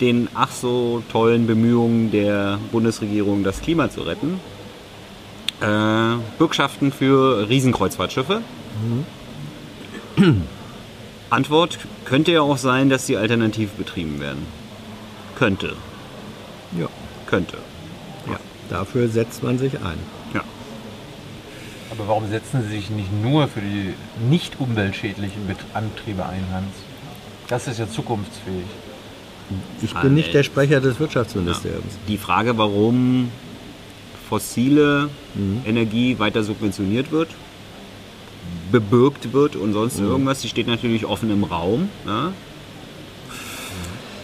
den 0.01 0.27
ach 0.33 0.51
so 0.51 1.03
tollen 1.11 1.45
Bemühungen 1.45 2.11
der 2.11 2.59
Bundesregierung, 2.71 3.43
das 3.43 3.61
Klima 3.61 3.89
zu 3.89 4.01
retten. 4.01 4.39
Äh, 5.61 6.17
Bürgschaften 6.37 6.91
für 6.91 7.49
Riesenkreuzfahrtschiffe. 7.49 8.41
Mhm. 10.17 10.43
Antwort 11.29 11.79
könnte 12.05 12.31
ja 12.31 12.41
auch 12.41 12.57
sein, 12.57 12.89
dass 12.89 13.05
sie 13.05 13.17
alternativ 13.17 13.71
betrieben 13.71 14.19
werden. 14.19 14.45
Könnte. 15.35 15.73
Ja. 16.77 16.87
Könnte. 17.25 17.57
Ja, 18.27 18.39
dafür 18.69 19.09
setzt 19.09 19.43
man 19.43 19.57
sich 19.57 19.75
ein. 19.75 19.97
Ja. 20.33 20.41
Aber 21.91 22.07
warum 22.07 22.29
setzen 22.29 22.63
Sie 22.63 22.75
sich 22.75 22.89
nicht 22.89 23.11
nur 23.21 23.47
für 23.47 23.61
die 23.61 23.93
nicht 24.29 24.59
umweltschädlichen 24.59 25.41
Antriebe 25.73 26.25
ein, 26.25 26.45
Hans? 26.51 26.73
Das 27.47 27.67
ist 27.67 27.79
ja 27.79 27.89
zukunftsfähig. 27.89 28.65
Ich 29.81 29.93
bin 29.93 30.13
nicht 30.13 30.33
der 30.33 30.43
Sprecher 30.43 30.81
des 30.81 30.99
Wirtschaftsministeriums. 30.99 31.93
Ja. 31.93 31.99
Die 32.07 32.17
Frage, 32.17 32.57
warum 32.57 33.31
fossile 34.29 35.09
mhm. 35.35 35.61
Energie 35.65 36.19
weiter 36.19 36.43
subventioniert 36.43 37.11
wird, 37.11 37.29
bebürgt 38.71 39.33
wird 39.33 39.55
und 39.55 39.73
sonst 39.73 39.99
mhm. 39.99 40.07
irgendwas, 40.07 40.41
die 40.41 40.49
steht 40.49 40.67
natürlich 40.67 41.05
offen 41.05 41.29
im 41.29 41.43
Raum. 41.43 41.89
Ja? 42.05 42.33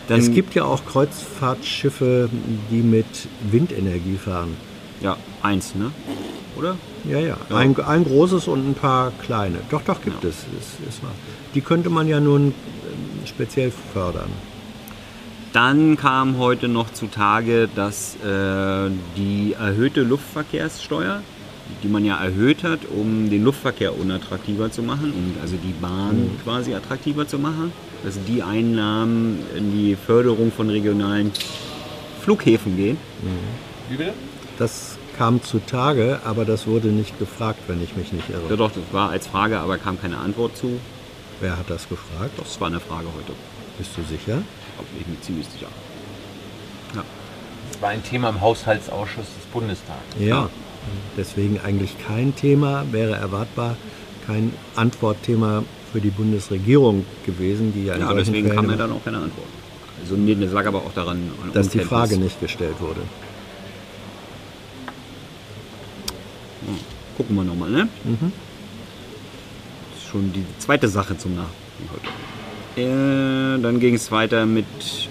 Dann, 0.07 0.19
es 0.19 0.31
gibt 0.31 0.53
ja 0.53 0.65
auch 0.65 0.85
Kreuzfahrtschiffe, 0.85 2.29
die 2.69 2.81
mit 2.81 3.05
Windenergie 3.49 4.17
fahren. 4.17 4.57
Ja, 5.01 5.17
eins, 5.41 5.75
ne? 5.75 5.91
Oder? 6.57 6.77
Ja, 7.05 7.19
ja. 7.19 7.37
ja. 7.49 7.55
Ein, 7.55 7.79
ein, 7.79 8.03
großes 8.03 8.47
und 8.47 8.69
ein 8.69 8.73
paar 8.73 9.11
kleine. 9.11 9.59
Doch, 9.69 9.81
doch, 9.81 10.01
gibt 10.01 10.23
ja. 10.23 10.29
es. 10.29 10.39
Ist, 10.39 10.87
ist 10.87 11.01
die 11.55 11.61
könnte 11.61 11.89
man 11.89 12.07
ja 12.07 12.19
nun 12.19 12.47
ähm, 12.47 12.53
speziell 13.25 13.71
fördern. 13.93 14.29
Dann 15.53 15.97
kam 15.97 16.39
heute 16.39 16.67
noch 16.67 16.91
zutage, 16.91 17.69
dass 17.75 18.15
äh, 18.15 18.89
die 19.15 19.53
erhöhte 19.53 20.01
Luftverkehrssteuer, 20.01 21.21
die 21.83 21.87
man 21.87 22.03
ja 22.03 22.17
erhöht 22.17 22.63
hat, 22.63 22.79
um 22.89 23.29
den 23.29 23.43
Luftverkehr 23.43 23.95
unattraktiver 23.95 24.71
zu 24.71 24.81
machen, 24.81 25.13
um 25.13 25.35
also 25.43 25.55
die 25.63 25.73
Bahn 25.73 26.23
mhm. 26.23 26.39
quasi 26.43 26.73
attraktiver 26.73 27.27
zu 27.27 27.37
machen, 27.37 27.71
dass 28.03 28.17
die 28.23 28.41
Einnahmen 28.41 29.43
in 29.55 29.71
die 29.71 29.95
Förderung 29.95 30.51
von 30.51 30.71
regionalen 30.71 31.31
Flughäfen 32.21 32.75
gehen. 32.75 32.97
Mhm. 33.21 33.91
Wie 33.91 33.97
bitte? 33.97 34.13
Das 34.57 34.97
kam 35.19 35.43
zutage, 35.43 36.19
aber 36.25 36.45
das 36.45 36.65
wurde 36.65 36.87
nicht 36.87 37.19
gefragt, 37.19 37.59
wenn 37.67 37.83
ich 37.83 37.95
mich 37.95 38.11
nicht 38.11 38.27
irre. 38.29 38.49
Ja, 38.49 38.55
doch, 38.55 38.71
das 38.71 38.83
war 38.91 39.11
als 39.11 39.27
Frage, 39.27 39.59
aber 39.59 39.77
kam 39.77 40.01
keine 40.01 40.17
Antwort 40.17 40.57
zu. 40.57 40.79
Wer 41.41 41.57
hat 41.59 41.69
das 41.69 41.87
gefragt? 41.87 42.31
Das 42.37 42.59
war 42.59 42.69
eine 42.69 42.79
Frage 42.79 43.05
heute. 43.15 43.33
Bist 43.77 43.91
du 43.97 44.03
sicher? 44.03 44.43
bin 44.91 45.01
ich 45.01 45.07
mir 45.07 45.21
ziemlich 45.21 45.47
sicher. 45.47 45.67
Ja. 46.95 47.03
Das 47.71 47.81
war 47.81 47.89
ein 47.89 48.03
Thema 48.03 48.29
im 48.29 48.41
Haushaltsausschuss 48.41 49.25
des 49.25 49.45
Bundestags. 49.51 49.99
Ja, 50.19 50.27
ja. 50.27 50.49
deswegen 51.17 51.59
eigentlich 51.59 51.95
kein 52.05 52.35
Thema, 52.35 52.85
wäre 52.91 53.15
erwartbar 53.15 53.77
kein 54.25 54.53
Antwortthema 54.75 55.63
für 55.91 56.01
die 56.01 56.09
Bundesregierung 56.09 57.05
gewesen, 57.25 57.73
die 57.73 57.85
ja, 57.85 57.97
ja 57.97 58.13
deswegen 58.13 58.47
Fällen 58.47 58.55
kam 58.55 58.69
ja 58.69 58.77
dann 58.77 58.91
auch 58.91 59.03
keine 59.03 59.17
Antwort. 59.17 59.47
Also 60.01 60.15
nee, 60.15 60.35
das 60.35 60.51
lag 60.51 60.65
aber 60.65 60.79
auch 60.79 60.93
daran, 60.93 61.31
dass 61.53 61.69
die 61.69 61.79
Frage 61.79 62.17
nicht 62.17 62.39
gestellt 62.39 62.79
wurde. 62.79 63.01
Hm. 66.65 66.77
Gucken 67.17 67.35
wir 67.35 67.43
nochmal, 67.43 67.69
ne? 67.69 67.87
Mhm. 68.03 68.31
Das 69.91 70.03
ist 70.03 70.09
schon 70.09 70.33
die 70.33 70.45
zweite 70.59 70.87
Sache 70.87 71.17
zum 71.17 71.35
Nachdenken 71.35 71.89
heute. 71.93 72.22
Äh, 72.75 73.61
dann 73.61 73.79
ging 73.79 73.95
es 73.95 74.11
weiter 74.11 74.45
mit 74.45 74.65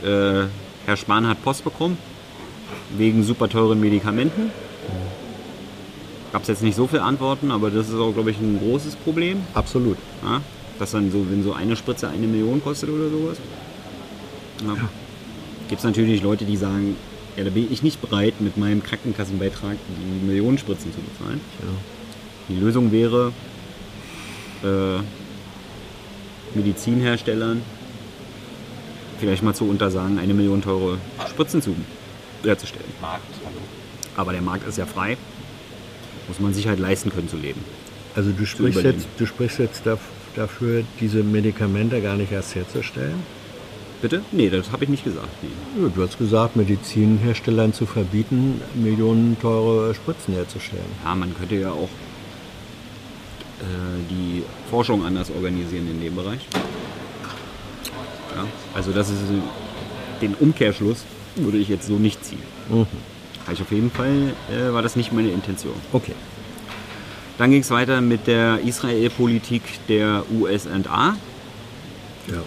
äh, 0.04 0.47
Herr 0.87 0.97
Spahn 0.97 1.28
hat 1.28 1.42
Post 1.45 1.64
bekommen 1.64 1.97
wegen 2.97 3.23
super 3.23 3.49
teuren 3.49 3.81
Medikamenten. 3.81 4.50
Gab 6.33 6.42
es 6.42 6.49
jetzt 6.49 6.62
nicht 6.62 6.76
so 6.76 6.87
viele 6.87 7.02
Antworten, 7.02 7.50
aber 7.50 7.71
das 7.71 7.88
ist 7.88 7.95
auch, 7.95 8.12
glaube 8.12 8.31
ich, 8.31 8.38
ein 8.38 8.59
großes 8.59 8.97
Problem. 8.97 9.42
Absolut. 9.54 9.99
Ja, 10.23 10.40
dass 10.78 10.92
dann 10.92 11.12
so, 11.12 11.26
wenn 11.31 11.42
so 11.42 11.52
eine 11.52 11.76
Spritze 11.76 12.09
eine 12.09 12.26
Million 12.26 12.62
kostet 12.62 12.88
oder 12.88 13.11
sowas. 13.11 13.38
Ja. 14.62 14.75
ja. 14.75 14.88
Gibt 15.69 15.81
es 15.81 15.85
natürlich 15.85 16.23
Leute, 16.23 16.45
die 16.45 16.57
sagen, 16.57 16.97
ja, 17.37 17.45
da 17.45 17.50
bin 17.50 17.71
ich 17.71 17.83
nicht 17.83 18.00
bereit, 18.00 18.40
mit 18.40 18.57
meinem 18.57 18.83
Krankenkassenbeitrag 18.83 19.76
die 19.88 20.26
Millionenspritzen 20.26 20.92
zu 20.92 21.00
bezahlen. 21.00 21.40
Ja. 21.61 21.69
Die 22.49 22.61
Lösung 22.61 22.92
wäre, 22.92 23.33
äh, 24.62 24.99
Medizinherstellern 26.54 27.62
vielleicht 29.18 29.42
mal 29.42 29.54
zu 29.54 29.64
untersagen, 29.68 30.18
eine 30.18 30.35
Million 30.35 30.62
teure 30.62 30.99
Spritzen 31.28 31.62
zu 31.62 31.76
herzustellen. 32.42 32.85
Markt, 33.00 33.23
hallo. 33.44 33.61
Aber 34.16 34.32
der 34.32 34.42
Markt 34.42 34.66
ist 34.66 34.78
ja 34.78 34.87
frei. 34.87 35.16
Muss 36.28 36.40
man 36.40 36.52
sich 36.52 36.66
halt 36.66 36.80
leisten 36.80 37.11
können 37.11 37.28
zu 37.28 37.37
leben. 37.37 37.61
Also 38.14 38.30
du 38.30 38.44
sprichst, 38.44 38.82
jetzt, 38.82 39.06
du 39.18 39.26
sprichst 39.26 39.59
jetzt 39.59 39.82
dafür, 40.37 40.82
diese 41.00 41.23
Medikamente 41.23 42.00
gar 42.02 42.16
nicht 42.16 42.32
erst 42.32 42.54
herzustellen? 42.54 43.23
Bitte? 44.00 44.23
Nee, 44.32 44.50
das 44.50 44.73
habe 44.73 44.82
ich 44.85 44.90
nicht 44.90 45.04
gesagt. 45.04 45.28
Nee. 45.42 45.82
Ja, 45.82 45.88
du 45.88 46.02
hast 46.02 46.18
gesagt, 46.18 46.56
Medizinherstellern 46.56 47.73
zu 47.73 47.87
verbieten, 47.87 48.61
Millionen 48.75 49.37
teure 49.40 49.94
Spritzen 49.94 50.35
herzustellen. 50.35 50.82
Ja, 51.04 51.14
man 51.14 51.32
könnte 51.37 51.54
ja 51.54 51.71
auch 51.71 51.88
die 54.11 54.42
Forschung 54.71 55.04
anders 55.04 55.31
organisieren 55.31 55.88
in 55.90 56.00
dem 56.00 56.14
Bereich. 56.14 56.40
Ja, 58.35 58.45
also 58.75 58.92
das 58.92 59.11
ist 59.11 59.21
den 60.21 60.35
Umkehrschluss 60.35 61.04
würde 61.37 61.59
ich 61.59 61.69
jetzt 61.69 61.87
so 61.87 61.95
nicht 61.95 62.25
ziehen. 62.25 62.42
Mhm. 62.69 62.87
Ich 63.52 63.61
auf 63.61 63.73
jeden 63.73 63.90
Fall 63.90 64.35
äh, 64.50 64.73
war 64.73 64.83
das 64.83 64.97
nicht 64.97 65.12
meine 65.12 65.31
Intention. 65.31 65.75
Okay. 65.92 66.14
Dann 67.38 67.50
ging 67.50 67.62
es 67.62 67.71
weiter 67.71 68.00
mit 68.00 68.26
der 68.26 68.61
Israel-Politik 68.61 69.62
der 69.88 70.25
USA. 70.31 71.16
Ja. 72.28 72.42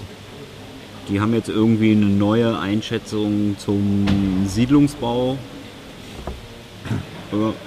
Die 1.09 1.19
haben 1.19 1.33
jetzt 1.33 1.49
irgendwie 1.49 1.91
eine 1.91 2.05
neue 2.05 2.57
Einschätzung 2.57 3.55
zum 3.57 4.45
Siedlungsbau 4.47 5.37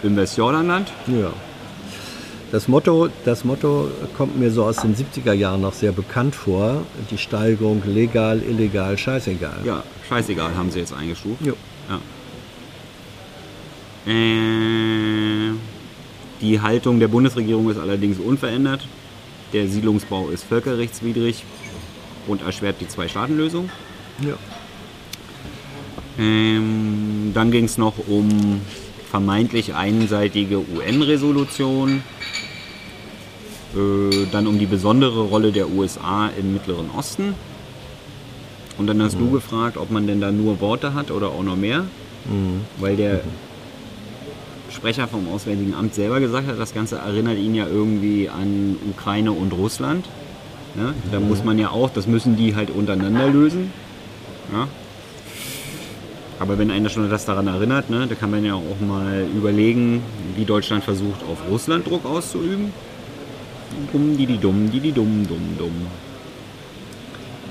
im 0.03 0.17
Westjordanland. 0.17 0.91
Ja. 1.07 1.33
Das 2.51 2.67
Motto, 2.67 3.09
das 3.27 3.45
Motto 3.45 3.91
kommt 4.17 4.39
mir 4.39 4.51
so 4.51 4.65
aus 4.65 4.77
den 4.77 4.97
70er 4.97 5.35
Jahren 5.35 5.61
noch 5.61 5.75
sehr 5.75 5.93
bekannt 5.93 6.35
vor. 6.35 6.83
Die 7.11 7.19
Steigerung 7.19 7.83
legal, 7.85 8.43
illegal, 8.43 8.97
scheißegal. 8.97 9.61
Ja, 9.65 9.85
scheißegal 10.09 10.57
haben 10.57 10.71
sie 10.71 10.79
jetzt 10.79 10.95
eingestuft. 10.95 11.45
Jo. 11.45 11.55
Ja. 11.91 12.01
Äh, 14.11 15.53
die 16.41 16.61
Haltung 16.61 17.01
der 17.01 17.09
Bundesregierung 17.09 17.69
ist 17.71 17.79
allerdings 17.79 18.19
unverändert. 18.19 18.89
Der 19.53 19.69
Siedlungsbau 19.69 20.31
ist 20.31 20.45
völkerrechtswidrig 20.45 21.45
und 22.27 22.41
erschwert 22.41 22.77
die 22.81 22.89
Zwei-Staaten-Lösung. 22.89 23.69
Ja. 24.23 24.39
Ähm, 26.19 27.33
dann 27.35 27.51
ging 27.51 27.67
es 27.67 27.77
noch 27.77 27.95
um 28.09 28.63
vermeintlich 29.11 29.75
einseitige 29.75 30.59
UN-Resolution 30.59 32.03
dann 34.33 34.47
um 34.47 34.59
die 34.59 34.67
besondere 34.67 35.23
Rolle 35.23 35.53
der 35.53 35.69
USA 35.71 36.31
im 36.39 36.53
Mittleren 36.53 36.91
Osten. 36.97 37.35
Und 38.79 38.87
dann 38.87 39.03
hast 39.03 39.19
du 39.19 39.31
gefragt, 39.31 39.77
ob 39.77 39.91
man 39.91 40.07
denn 40.07 40.21
da 40.21 40.31
nur 40.31 40.61
Worte 40.61 40.95
hat 40.95 41.11
oder 41.11 41.29
auch 41.29 41.43
noch 41.43 41.57
mehr. 41.57 41.85
Weil 42.79 42.97
der 42.97 43.21
Sprecher 44.71 45.09
vom 45.09 45.29
Auswärtigen 45.29 45.75
Amt 45.75 45.95
selber 45.95 46.21
gesagt 46.21 46.47
hat, 46.47 46.59
das 46.59 46.75
Ganze 46.75 46.97
erinnert 46.99 47.39
ihn 47.39 47.55
ja 47.55 47.67
irgendwie 47.67 48.29
an 48.29 48.77
Ukraine 48.91 49.33
und 49.33 49.53
Russland. 49.53 50.07
Ne? 50.75 50.95
Da 51.11 51.21
muss 51.21 51.43
man 51.43 51.59
ja 51.59 51.71
auch, 51.71 51.91
das 51.91 52.07
müssen 52.07 52.37
die 52.37 52.55
halt 52.55 52.71
untereinander 52.71 53.29
lösen. 53.29 53.73
Ja? 54.53 54.69
Aber 56.39 56.59
wenn 56.59 56.71
einer 56.71 56.89
schon 56.89 57.09
das 57.11 57.25
daran 57.25 57.49
erinnert, 57.49 57.91
ne, 57.91 58.07
da 58.07 58.15
kann 58.15 58.31
man 58.31 58.45
ja 58.45 58.55
auch 58.55 58.81
mal 58.87 59.27
überlegen, 59.37 60.03
wie 60.37 60.45
Deutschland 60.45 60.85
versucht, 60.85 61.23
auf 61.29 61.39
Russland 61.51 61.87
Druck 61.89 62.05
auszuüben. 62.05 62.73
Dumm, 63.93 64.17
die, 64.17 64.27
die 64.27 64.39
dumm, 64.39 64.71
die, 64.71 64.81
die 64.81 64.93
dumm, 64.93 65.27
dumm, 65.27 65.57
dumm. 65.59 65.87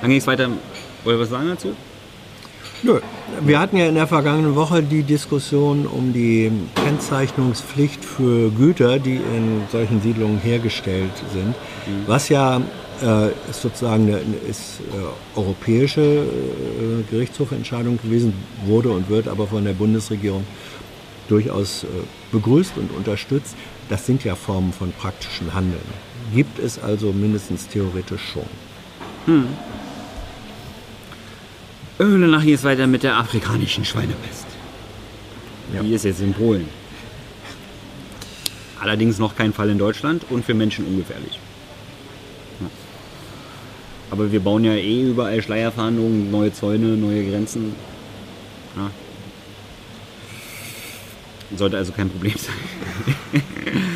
Dann 0.01 0.09
ging 0.09 0.19
es 0.19 0.27
weiter. 0.27 0.50
Wollt 1.03 1.17
ihr 1.17 1.19
was 1.21 1.29
sagen 1.29 1.47
dazu? 1.50 1.75
Nö. 2.83 3.00
Wir 3.41 3.59
hatten 3.59 3.77
ja 3.77 3.88
in 3.88 3.95
der 3.95 4.07
vergangenen 4.07 4.55
Woche 4.55 4.83
die 4.83 5.01
Diskussion 5.01 5.88
um 5.88 6.13
die 6.13 6.51
Kennzeichnungspflicht 6.75 8.05
für 8.05 8.51
Güter, 8.51 9.00
die 9.00 9.15
in 9.15 9.63
solchen 9.71 10.01
Siedlungen 10.01 10.39
hergestellt 10.39 11.12
sind, 11.33 11.55
was 12.05 12.29
ja 12.29 12.62
äh, 13.01 13.29
ist 13.50 13.62
sozusagen 13.62 14.07
eine, 14.07 14.19
ist, 14.47 14.79
äh, 14.79 15.38
europäische 15.39 16.01
äh, 16.01 17.03
Gerichtshofentscheidung 17.09 18.00
gewesen, 18.01 18.33
wurde 18.65 18.89
und 18.89 19.09
wird 19.09 19.27
aber 19.27 19.47
von 19.47 19.65
der 19.65 19.74
Bundesregierung 19.74 20.45
durchaus 21.27 21.83
äh, 21.83 21.88
begrüßt 22.31 22.77
und 22.77 22.91
unterstützt. 22.95 23.55
Das 23.89 24.05
sind 24.05 24.24
ja 24.24 24.36
Formen 24.36 24.74
von 24.74 24.91
praktischen 24.91 25.53
Handeln. 25.53 26.07
Gibt 26.34 26.60
es 26.60 26.79
also 26.79 27.13
mindestens 27.13 27.67
theoretisch 27.67 28.22
schon. 28.34 28.46
Äh, 32.00 32.19
Danach 32.19 32.43
ging 32.43 32.53
es 32.53 32.63
weiter 32.63 32.88
mit 32.88 33.03
der 33.03 33.17
afrikanischen 33.17 33.86
Schweinepest. 33.86 34.46
Ja. 35.74 35.81
Die 35.81 35.93
ist 35.93 36.05
jetzt 36.05 36.22
in 36.22 36.34
Polen. 36.34 36.67
Allerdings 38.79 39.17
noch 39.19 39.36
kein 39.36 39.53
Fall 39.53 39.69
in 39.69 39.77
Deutschland 39.77 40.24
und 40.29 40.46
für 40.46 40.53
Menschen 40.53 40.86
ungefährlich. 40.86 41.39
Ja. 42.62 42.67
Aber 44.12 44.31
wir 44.31 44.39
bauen 44.39 44.63
ja 44.63 44.74
eh 44.74 45.01
überall 45.01 45.41
Schleierfahndungen, 45.41 46.29
neue 46.31 46.53
Zäune, 46.53 46.96
neue 46.96 47.29
Grenzen. 47.29 47.75
Ja. 48.75 48.91
Sollte 51.57 51.77
also 51.77 51.93
kein 51.93 52.10
Problem 52.10 52.36
sein. 52.38 53.43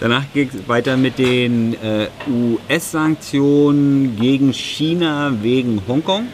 Danach 0.00 0.24
geht 0.32 0.54
es 0.54 0.68
weiter 0.68 0.96
mit 0.96 1.18
den 1.18 1.74
äh, 1.82 2.08
US-Sanktionen 2.28 4.16
gegen 4.16 4.52
China 4.52 5.32
wegen 5.42 5.82
Hongkong. 5.88 6.26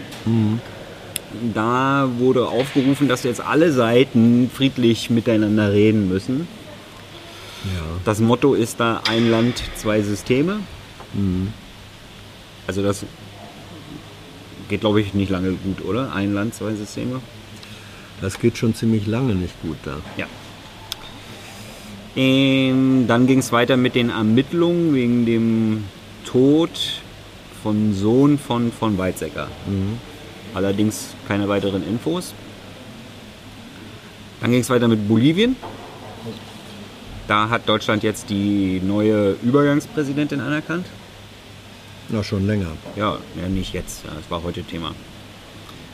Da 1.55 2.09
wurde 2.19 2.47
aufgerufen, 2.49 3.09
dass 3.09 3.23
jetzt 3.25 3.41
alle 3.41 3.73
Seiten 3.73 4.51
friedlich 4.53 5.11
miteinander 5.11 5.73
reden 5.73 6.09
müssen. 6.09 6.47
Ja. 7.65 7.83
Das 8.05 8.21
Motto 8.21 8.55
ist 8.55 8.81
da 8.81 9.01
ein 9.09 9.31
Land, 9.31 9.63
zwei 9.77 10.03
Systeme. 10.03 10.61
Also 12.67 12.83
das 12.83 13.05
geht, 14.69 14.81
glaube 14.81 15.01
ich, 15.01 15.15
nicht 15.15 15.31
lange 15.31 15.53
gut, 15.53 15.85
oder? 15.85 16.13
Ein 16.15 16.35
Land, 16.35 16.55
zwei 16.55 16.75
Systeme. 16.75 17.21
Das 18.21 18.39
geht 18.39 18.59
schon 18.59 18.75
ziemlich 18.75 19.07
lange 19.07 19.35
nicht 19.35 19.61
gut 19.63 19.77
da. 19.85 19.97
Ja. 20.17 20.27
Ähm, 22.17 23.07
dann 23.09 23.27
ging 23.27 23.41
es 23.41 23.51
weiter 23.51 23.77
mit 23.77 23.95
den 23.95 24.11
Ermittlungen 24.11 24.95
wegen 24.95 25.27
dem 25.27 25.85
Tod 26.25 26.71
von 27.63 27.95
Sohn 27.95 28.39
von, 28.39 28.71
von 28.71 28.97
Weizsäcker. 28.99 29.49
Allerdings 30.55 31.15
keine 31.27 31.49
weiteren 31.49 31.87
Infos. 31.87 32.35
Dann 34.41 34.51
ging 34.51 34.61
es 34.61 34.71
weiter 34.71 34.87
mit 34.89 35.09
Bolivien. 35.09 35.57
Da 37.27 37.49
hat 37.49 37.69
Deutschland 37.69 38.03
jetzt 38.03 38.29
die 38.29 38.81
neue 38.85 39.37
Übergangspräsidentin 39.43 40.41
anerkannt. 40.41 40.87
Na, 42.11 42.23
schon 42.23 42.47
länger. 42.47 42.67
Ja, 42.97 43.19
ja 43.41 43.49
nicht 43.49 43.73
jetzt. 43.73 44.05
Das 44.05 44.31
war 44.31 44.43
heute 44.43 44.63
Thema. 44.63 44.95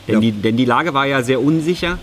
Denn, 0.08 0.14
Ja. 0.16 0.20
die, 0.20 0.32
denn 0.32 0.56
die 0.56 0.64
Lage 0.64 0.92
war 0.92 1.06
ja 1.06 1.22
sehr 1.22 1.40
unsicher 1.40 1.98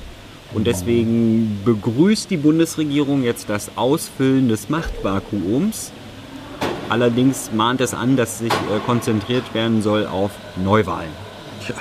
und 0.54 0.66
deswegen 0.66 1.60
begrüßt 1.66 2.30
die 2.30 2.38
Bundesregierung 2.38 3.24
jetzt 3.24 3.50
das 3.50 3.72
Ausfüllen 3.76 4.48
des 4.48 4.70
Machtvakuums. 4.70 5.92
Allerdings 6.90 7.52
mahnt 7.54 7.82
es 7.82 7.94
an, 7.94 8.16
dass 8.16 8.40
sich 8.40 8.52
äh, 8.52 8.80
konzentriert 8.86 9.54
werden 9.54 9.82
soll 9.82 10.08
auf 10.08 10.32
Neuwahlen. 10.56 11.12
Tja. 11.66 11.76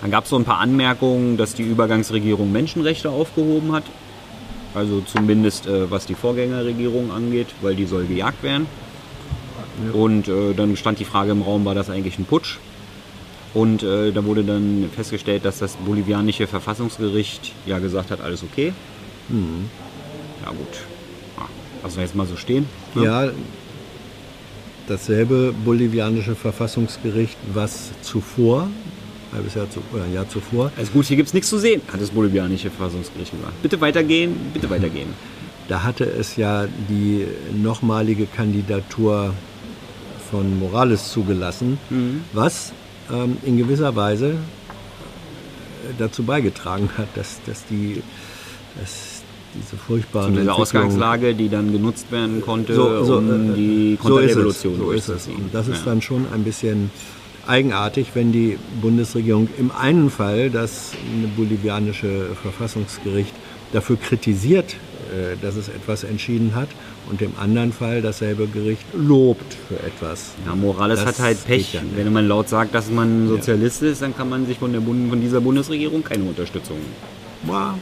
Dann 0.00 0.10
gab 0.10 0.24
es 0.24 0.30
so 0.30 0.36
ein 0.36 0.44
paar 0.44 0.58
Anmerkungen, 0.58 1.36
dass 1.36 1.54
die 1.54 1.64
Übergangsregierung 1.64 2.52
Menschenrechte 2.52 3.10
aufgehoben 3.10 3.72
hat. 3.72 3.82
Also 4.74 5.00
zumindest 5.00 5.66
äh, 5.66 5.90
was 5.90 6.06
die 6.06 6.14
Vorgängerregierung 6.14 7.10
angeht, 7.10 7.48
weil 7.62 7.74
die 7.74 7.86
soll 7.86 8.06
gejagt 8.06 8.44
werden. 8.44 8.66
Und 9.92 10.28
äh, 10.28 10.54
dann 10.54 10.76
stand 10.76 11.00
die 11.00 11.04
Frage 11.04 11.32
im 11.32 11.42
Raum, 11.42 11.64
war 11.64 11.74
das 11.74 11.90
eigentlich 11.90 12.18
ein 12.18 12.26
Putsch? 12.26 12.58
Und 13.52 13.82
äh, 13.82 14.12
da 14.12 14.24
wurde 14.24 14.44
dann 14.44 14.88
festgestellt, 14.94 15.44
dass 15.44 15.58
das 15.58 15.74
bolivianische 15.76 16.46
Verfassungsgericht 16.46 17.52
ja 17.66 17.78
gesagt 17.80 18.10
hat, 18.10 18.20
alles 18.20 18.42
okay. 18.42 18.72
Ja 20.44 20.50
gut, 20.50 20.58
ja, 21.36 21.46
lassen 21.82 21.96
wir 21.96 22.02
jetzt 22.04 22.14
mal 22.14 22.26
so 22.26 22.36
stehen. 22.36 22.66
ne? 22.94 23.04
Ja, 23.04 23.30
dasselbe 24.88 25.54
bolivianische 25.64 26.34
Verfassungsgericht, 26.34 27.36
was 27.52 27.90
zuvor, 28.02 28.62
ein 28.62 29.36
halbes 29.36 29.54
Jahr, 29.54 29.70
zu, 29.70 29.80
oder 29.92 30.04
ein 30.04 30.12
Jahr 30.14 30.28
zuvor, 30.28 30.72
Also 30.76 30.90
gut, 30.92 31.06
hier 31.06 31.16
gibt 31.16 31.28
es 31.28 31.34
nichts 31.34 31.48
zu 31.48 31.58
sehen, 31.58 31.80
hat 31.92 32.00
das 32.00 32.10
bolivianische 32.10 32.70
Verfassungsgericht 32.70 33.30
gesagt. 33.32 33.62
Bitte 33.62 33.80
weitergehen, 33.80 34.34
bitte 34.52 34.68
weitergehen. 34.70 35.08
da 35.68 35.84
hatte 35.84 36.04
es 36.04 36.36
ja 36.36 36.66
die 36.88 37.26
nochmalige 37.62 38.26
Kandidatur 38.26 39.32
von 40.30 40.58
Morales 40.58 41.10
zugelassen, 41.12 41.78
was 42.32 42.72
ähm, 43.12 43.36
in 43.44 43.56
gewisser 43.58 43.94
Weise 43.96 44.30
äh, 44.30 44.34
dazu 45.98 46.22
beigetragen 46.22 46.90
hat, 46.96 47.08
dass, 47.14 47.40
dass, 47.46 47.64
die, 47.66 48.02
dass 48.78 49.22
diese 49.54 49.70
Zu 49.70 49.76
furchtbaren 49.76 50.32
dieser 50.32 50.42
Entwicklungen- 50.42 50.60
Ausgangslage, 50.60 51.34
die 51.34 51.48
dann 51.48 51.72
genutzt 51.72 52.10
werden 52.12 52.40
konnte, 52.40 52.74
so, 52.74 53.04
so, 53.04 53.16
um 53.18 53.52
äh, 53.52 53.54
die 53.56 53.98
so 54.02 54.18
ist 54.18 54.30
es, 54.30 54.34
Konterrevolution 54.34 54.78
so 54.78 54.90
ist 54.92 55.08
es. 55.08 55.26
Und 55.26 55.52
das 55.52 55.68
ist 55.68 55.80
Ja. 55.80 55.86
dann 55.86 56.02
schon 56.02 56.26
ein 56.32 56.44
bisschen 56.44 56.90
eigenartig, 57.46 58.08
wenn 58.14 58.32
die 58.32 58.58
Bundesregierung 58.80 59.48
im 59.58 59.70
einen 59.72 60.10
Fall 60.10 60.50
das 60.50 60.92
bolivianische 61.36 62.26
Verfassungsgericht 62.40 63.34
dafür 63.72 63.96
kritisiert, 63.96 64.74
äh, 64.74 65.36
dass 65.42 65.56
es 65.56 65.68
etwas 65.68 66.04
entschieden 66.04 66.54
hat 66.54 66.68
und 67.10 67.20
im 67.22 67.32
anderen 67.38 67.72
Fall 67.72 68.02
dasselbe 68.02 68.46
Gericht 68.46 68.84
lobt 68.94 69.56
für 69.68 69.76
etwas. 69.84 70.32
Ja, 70.46 70.54
Morales 70.54 71.00
Das 71.00 71.08
hat 71.08 71.18
halt 71.18 71.44
Pech. 71.44 71.74
ja. 71.74 71.80
Wenn 71.96 72.12
man 72.12 72.28
laut 72.28 72.48
sagt, 72.48 72.74
dass 72.74 72.90
man 72.90 73.28
Sozialist 73.28 73.82
ist, 73.82 74.02
dann 74.02 74.16
kann 74.16 74.28
man 74.28 74.46
sich 74.46 74.58
von, 74.58 74.72
der 74.72 74.80
Bund 74.80 75.08
von 75.10 75.20
dieser 75.20 75.40
Bundesregierung 75.40 76.04
keine 76.04 76.24
Unterstützung. 76.24 76.78
Ja, 77.48 77.74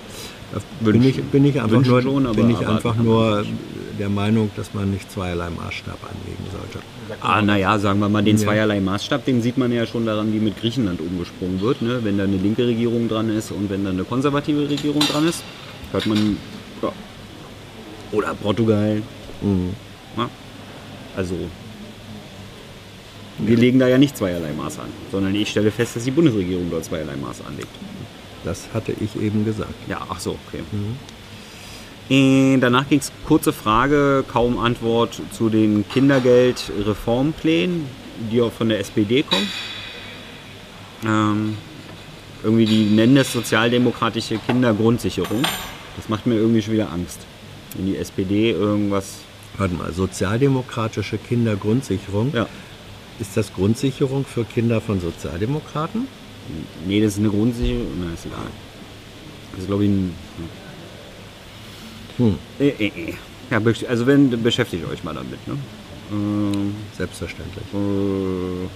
bin 0.80 1.02
ich, 1.02 1.22
bin 1.24 1.44
ich 1.44 1.60
einfach, 1.60 1.70
Wünschen 1.76 1.90
nur, 1.92 2.02
schon, 2.02 2.26
aber 2.26 2.34
bin 2.34 2.50
ich 2.50 2.66
einfach 2.66 2.96
nur 2.96 3.44
der 3.98 4.08
Meinung, 4.08 4.50
dass 4.56 4.72
man 4.74 4.90
nicht 4.92 5.10
zweierlei 5.10 5.50
Maßstab 5.50 5.98
anlegen 6.02 6.44
sollte. 6.52 6.78
Ah, 7.20 7.42
naja, 7.42 7.78
sagen 7.78 7.98
wir 8.00 8.08
mal, 8.08 8.22
den 8.22 8.36
Ja. 8.36 8.44
zweierlei 8.44 8.80
Maßstab, 8.80 9.24
den 9.24 9.42
sieht 9.42 9.58
man 9.58 9.72
ja 9.72 9.84
schon 9.86 10.06
daran, 10.06 10.32
wie 10.32 10.38
mit 10.38 10.58
Griechenland 10.60 11.00
umgesprungen 11.00 11.60
wird. 11.60 11.82
Ne? 11.82 12.00
Wenn 12.04 12.16
da 12.16 12.24
eine 12.24 12.36
linke 12.36 12.66
Regierung 12.66 13.08
dran 13.08 13.28
ist 13.28 13.50
und 13.50 13.68
wenn 13.70 13.84
da 13.84 13.90
eine 13.90 14.04
konservative 14.04 14.68
Regierung 14.70 15.00
dran 15.00 15.26
ist, 15.28 15.42
hört 15.92 16.06
man. 16.06 16.36
Ja. 16.80 16.92
Oder 18.12 18.34
Portugal. 18.34 19.02
Mhm. 19.42 19.74
Also. 21.16 21.36
Wir 23.38 23.56
legen 23.56 23.78
da 23.78 23.86
ja 23.86 23.98
nicht 23.98 24.16
zweierlei 24.16 24.52
Maß 24.52 24.80
an, 24.80 24.88
sondern 25.12 25.34
ich 25.34 25.50
stelle 25.50 25.70
fest, 25.70 25.94
dass 25.94 26.04
die 26.04 26.10
Bundesregierung 26.10 26.70
dort 26.70 26.84
zweierlei 26.84 27.16
Maß 27.16 27.42
anlegt. 27.46 27.68
Das 28.44 28.68
hatte 28.74 28.92
ich 29.00 29.20
eben 29.20 29.44
gesagt. 29.44 29.74
Ja, 29.88 30.04
ach 30.08 30.18
so, 30.18 30.36
okay. 30.48 30.62
Äh, 32.10 32.58
danach 32.58 32.88
ging 32.88 32.98
es 32.98 33.12
kurze 33.26 33.52
Frage, 33.52 34.24
kaum 34.26 34.58
Antwort 34.58 35.20
zu 35.32 35.50
den 35.50 35.86
Kindergeldreformplänen, 35.88 37.86
die 38.32 38.40
auch 38.40 38.52
von 38.52 38.70
der 38.70 38.80
SPD 38.80 39.22
kommen. 39.22 39.48
Ähm, 41.04 41.56
irgendwie, 42.42 42.64
die 42.66 42.84
nennen 42.84 43.16
das 43.16 43.32
sozialdemokratische 43.32 44.38
Kindergrundsicherung. 44.38 45.42
Das 45.96 46.08
macht 46.08 46.26
mir 46.26 46.36
irgendwie 46.36 46.62
schon 46.62 46.74
wieder 46.74 46.90
Angst. 46.92 47.20
Wenn 47.76 47.86
die 47.86 47.96
SPD 47.96 48.52
irgendwas. 48.52 49.18
Warte 49.56 49.74
mal, 49.74 49.92
sozialdemokratische 49.92 51.18
Kindergrundsicherung. 51.18 52.32
Ja. 52.34 52.46
Ist 53.18 53.36
das 53.36 53.52
Grundsicherung 53.52 54.24
für 54.24 54.44
Kinder 54.44 54.80
von 54.80 55.00
Sozialdemokraten? 55.00 56.06
Nee, 56.86 57.00
das 57.00 57.14
ist 57.14 57.18
eine 57.18 57.30
Grundsicherung. 57.30 57.86
Na, 58.00 58.14
ist 58.14 58.26
egal. 58.26 58.38
Das 59.52 59.60
ist, 59.62 59.66
glaube 59.66 59.84
ich, 59.84 59.90
ein. 59.90 60.14
Hm. 62.18 62.38
Äh, 62.60 62.68
äh, 62.68 62.86
äh. 62.86 63.14
Ja, 63.50 63.60
also 63.88 64.06
wenn, 64.06 64.42
beschäftigt 64.42 64.84
euch 64.88 65.02
mal 65.02 65.14
damit. 65.14 65.46
Ne? 65.48 65.56
Ähm, 66.12 66.74
Selbstverständlich. 66.96 67.64
äh, 67.72 68.68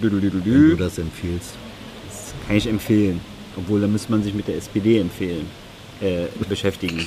Wenn 0.00 0.10
du 0.10 0.20
düdelüdelü. 0.20 0.76
das 0.76 0.98
empfiehlst. 0.98 1.54
Kann 2.46 2.56
ich 2.56 2.66
empfehlen. 2.66 3.20
Obwohl, 3.56 3.80
da 3.80 3.86
müsste 3.88 4.12
man 4.12 4.22
sich 4.22 4.34
mit 4.34 4.46
der 4.46 4.56
SPD 4.56 4.98
empfehlen, 5.00 5.46
äh, 6.00 6.26
beschäftigen. 6.48 7.06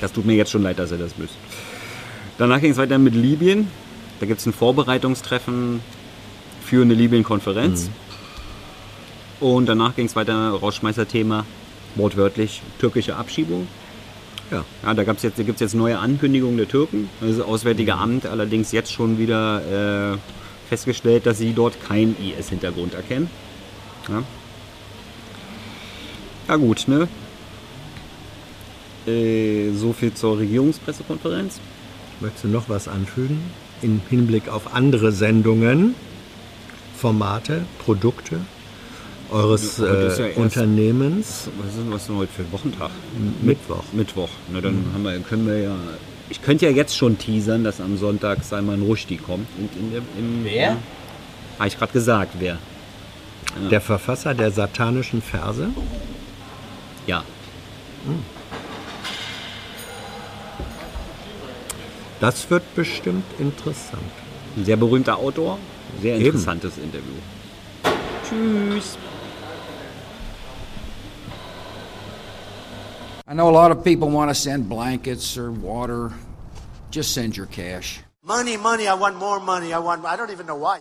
Das 0.00 0.12
tut 0.12 0.24
mir 0.24 0.34
jetzt 0.34 0.50
schon 0.50 0.62
leid, 0.62 0.78
dass 0.78 0.92
ihr 0.92 0.98
das 0.98 1.12
wisst. 1.18 1.34
Danach 2.38 2.60
ging 2.60 2.72
es 2.72 2.78
weiter 2.78 2.98
mit 2.98 3.14
Libyen. 3.14 3.68
Da 4.20 4.26
gibt 4.26 4.40
es 4.40 4.46
ein 4.46 4.52
Vorbereitungstreffen 4.52 5.80
für 6.64 6.82
eine 6.82 6.94
Libyen-Konferenz. 6.94 7.90
Und 9.40 9.66
danach 9.66 9.96
ging 9.96 10.06
es 10.06 10.16
weiter, 10.16 10.50
Rausschmeißer-Thema, 10.50 11.46
wortwörtlich, 11.94 12.62
türkische 12.78 13.16
Abschiebung. 13.16 13.66
Ja. 14.50 14.64
Ja, 14.82 14.94
da 14.94 15.04
gibt's 15.04 15.22
jetzt, 15.22 15.38
da 15.38 15.42
gibt's 15.42 15.60
jetzt 15.60 15.74
neue 15.74 15.98
Ankündigungen 15.98 16.56
der 16.56 16.68
Türken. 16.68 17.08
Das 17.20 17.40
Auswärtige 17.40 17.94
Amt 17.94 18.26
allerdings 18.26 18.72
jetzt 18.72 18.92
schon 18.92 19.18
wieder 19.18 20.14
äh, 20.14 20.18
festgestellt, 20.68 21.26
dass 21.26 21.38
sie 21.38 21.52
dort 21.52 21.82
keinen 21.82 22.16
IS-Hintergrund 22.18 22.94
erkennen. 22.94 23.30
Ja. 24.08 24.22
ja 26.48 26.56
gut, 26.56 26.88
ne? 26.88 27.08
Äh, 29.06 29.70
so 29.74 29.92
viel 29.92 30.12
zur 30.14 30.38
Regierungspressekonferenz. 30.38 31.60
Möchtest 32.20 32.44
du 32.44 32.48
noch 32.48 32.68
was 32.68 32.86
anfügen? 32.88 33.40
Im 33.82 34.00
Hinblick 34.10 34.48
auf 34.48 34.74
andere 34.74 35.10
Sendungen, 35.12 35.94
Formate, 36.96 37.62
Produkte 37.78 38.36
eures 39.30 39.78
Ja, 39.78 39.86
ja 39.86 39.92
äh, 39.94 40.04
erst- 40.26 40.36
Unternehmens? 40.36 41.48
Was 41.58 41.68
ist, 41.70 41.78
denn- 41.78 41.90
was 41.92 42.02
ist 42.02 42.08
denn 42.08 42.16
heute 42.16 42.32
für 42.32 42.42
ein 42.42 42.52
Wochentag? 42.52 42.90
Mittwoch. 43.42 43.84
Mittwoch. 43.92 44.28
Na, 44.52 44.60
dann 44.60 44.84
haben 44.92 45.02
wir, 45.04 45.18
können 45.20 45.46
wir 45.46 45.58
ja. 45.58 45.76
Ich 46.28 46.42
könnte 46.42 46.66
ja 46.66 46.70
jetzt 46.72 46.96
schon 46.96 47.16
teasern, 47.18 47.64
dass 47.64 47.80
am 47.80 47.96
Sonntag 47.96 48.44
Salman 48.44 48.82
Rushdie 48.82 49.16
kommt. 49.16 49.46
Und 49.58 49.70
in 49.76 49.90
der, 49.92 50.00
im, 50.18 50.44
Wer? 50.44 50.76
Habe 51.58 51.68
ich 51.68 51.78
gerade 51.78 51.92
gesagt, 51.92 52.34
wer? 52.38 52.58
Der 53.70 53.80
Verfasser 53.80 54.34
der 54.34 54.50
satanischen 54.50 55.22
Verse? 55.22 55.68
Ja. 57.06 57.24
Das 62.20 62.50
wird 62.50 62.62
bestimmt 62.74 63.24
interessant. 63.38 64.02
Ein 64.56 64.64
sehr 64.64 64.76
berühmter 64.76 65.16
Autor. 65.16 65.58
Sehr 66.02 66.16
Eben. 66.16 66.26
interessantes 66.26 66.76
Interview. 66.76 67.16
Tschüss. 68.28 68.96
I 73.26 73.34
know 73.34 73.48
a 73.48 73.50
lot 73.50 73.70
of 73.70 73.82
people 73.84 74.10
want 74.10 74.28
to 74.30 74.34
send 74.34 74.68
blankets 74.68 75.38
or 75.38 75.50
water. 75.52 76.10
Just 76.90 77.14
send 77.14 77.36
your 77.36 77.46
cash. 77.46 78.02
Money, 78.22 78.56
money, 78.56 78.86
I 78.86 78.94
want 78.94 79.16
more 79.16 79.40
money. 79.40 79.72
I 79.72 79.78
want, 79.78 80.04
I 80.04 80.16
don't 80.16 80.30
even 80.30 80.46
know 80.46 80.56
why. 80.56 80.78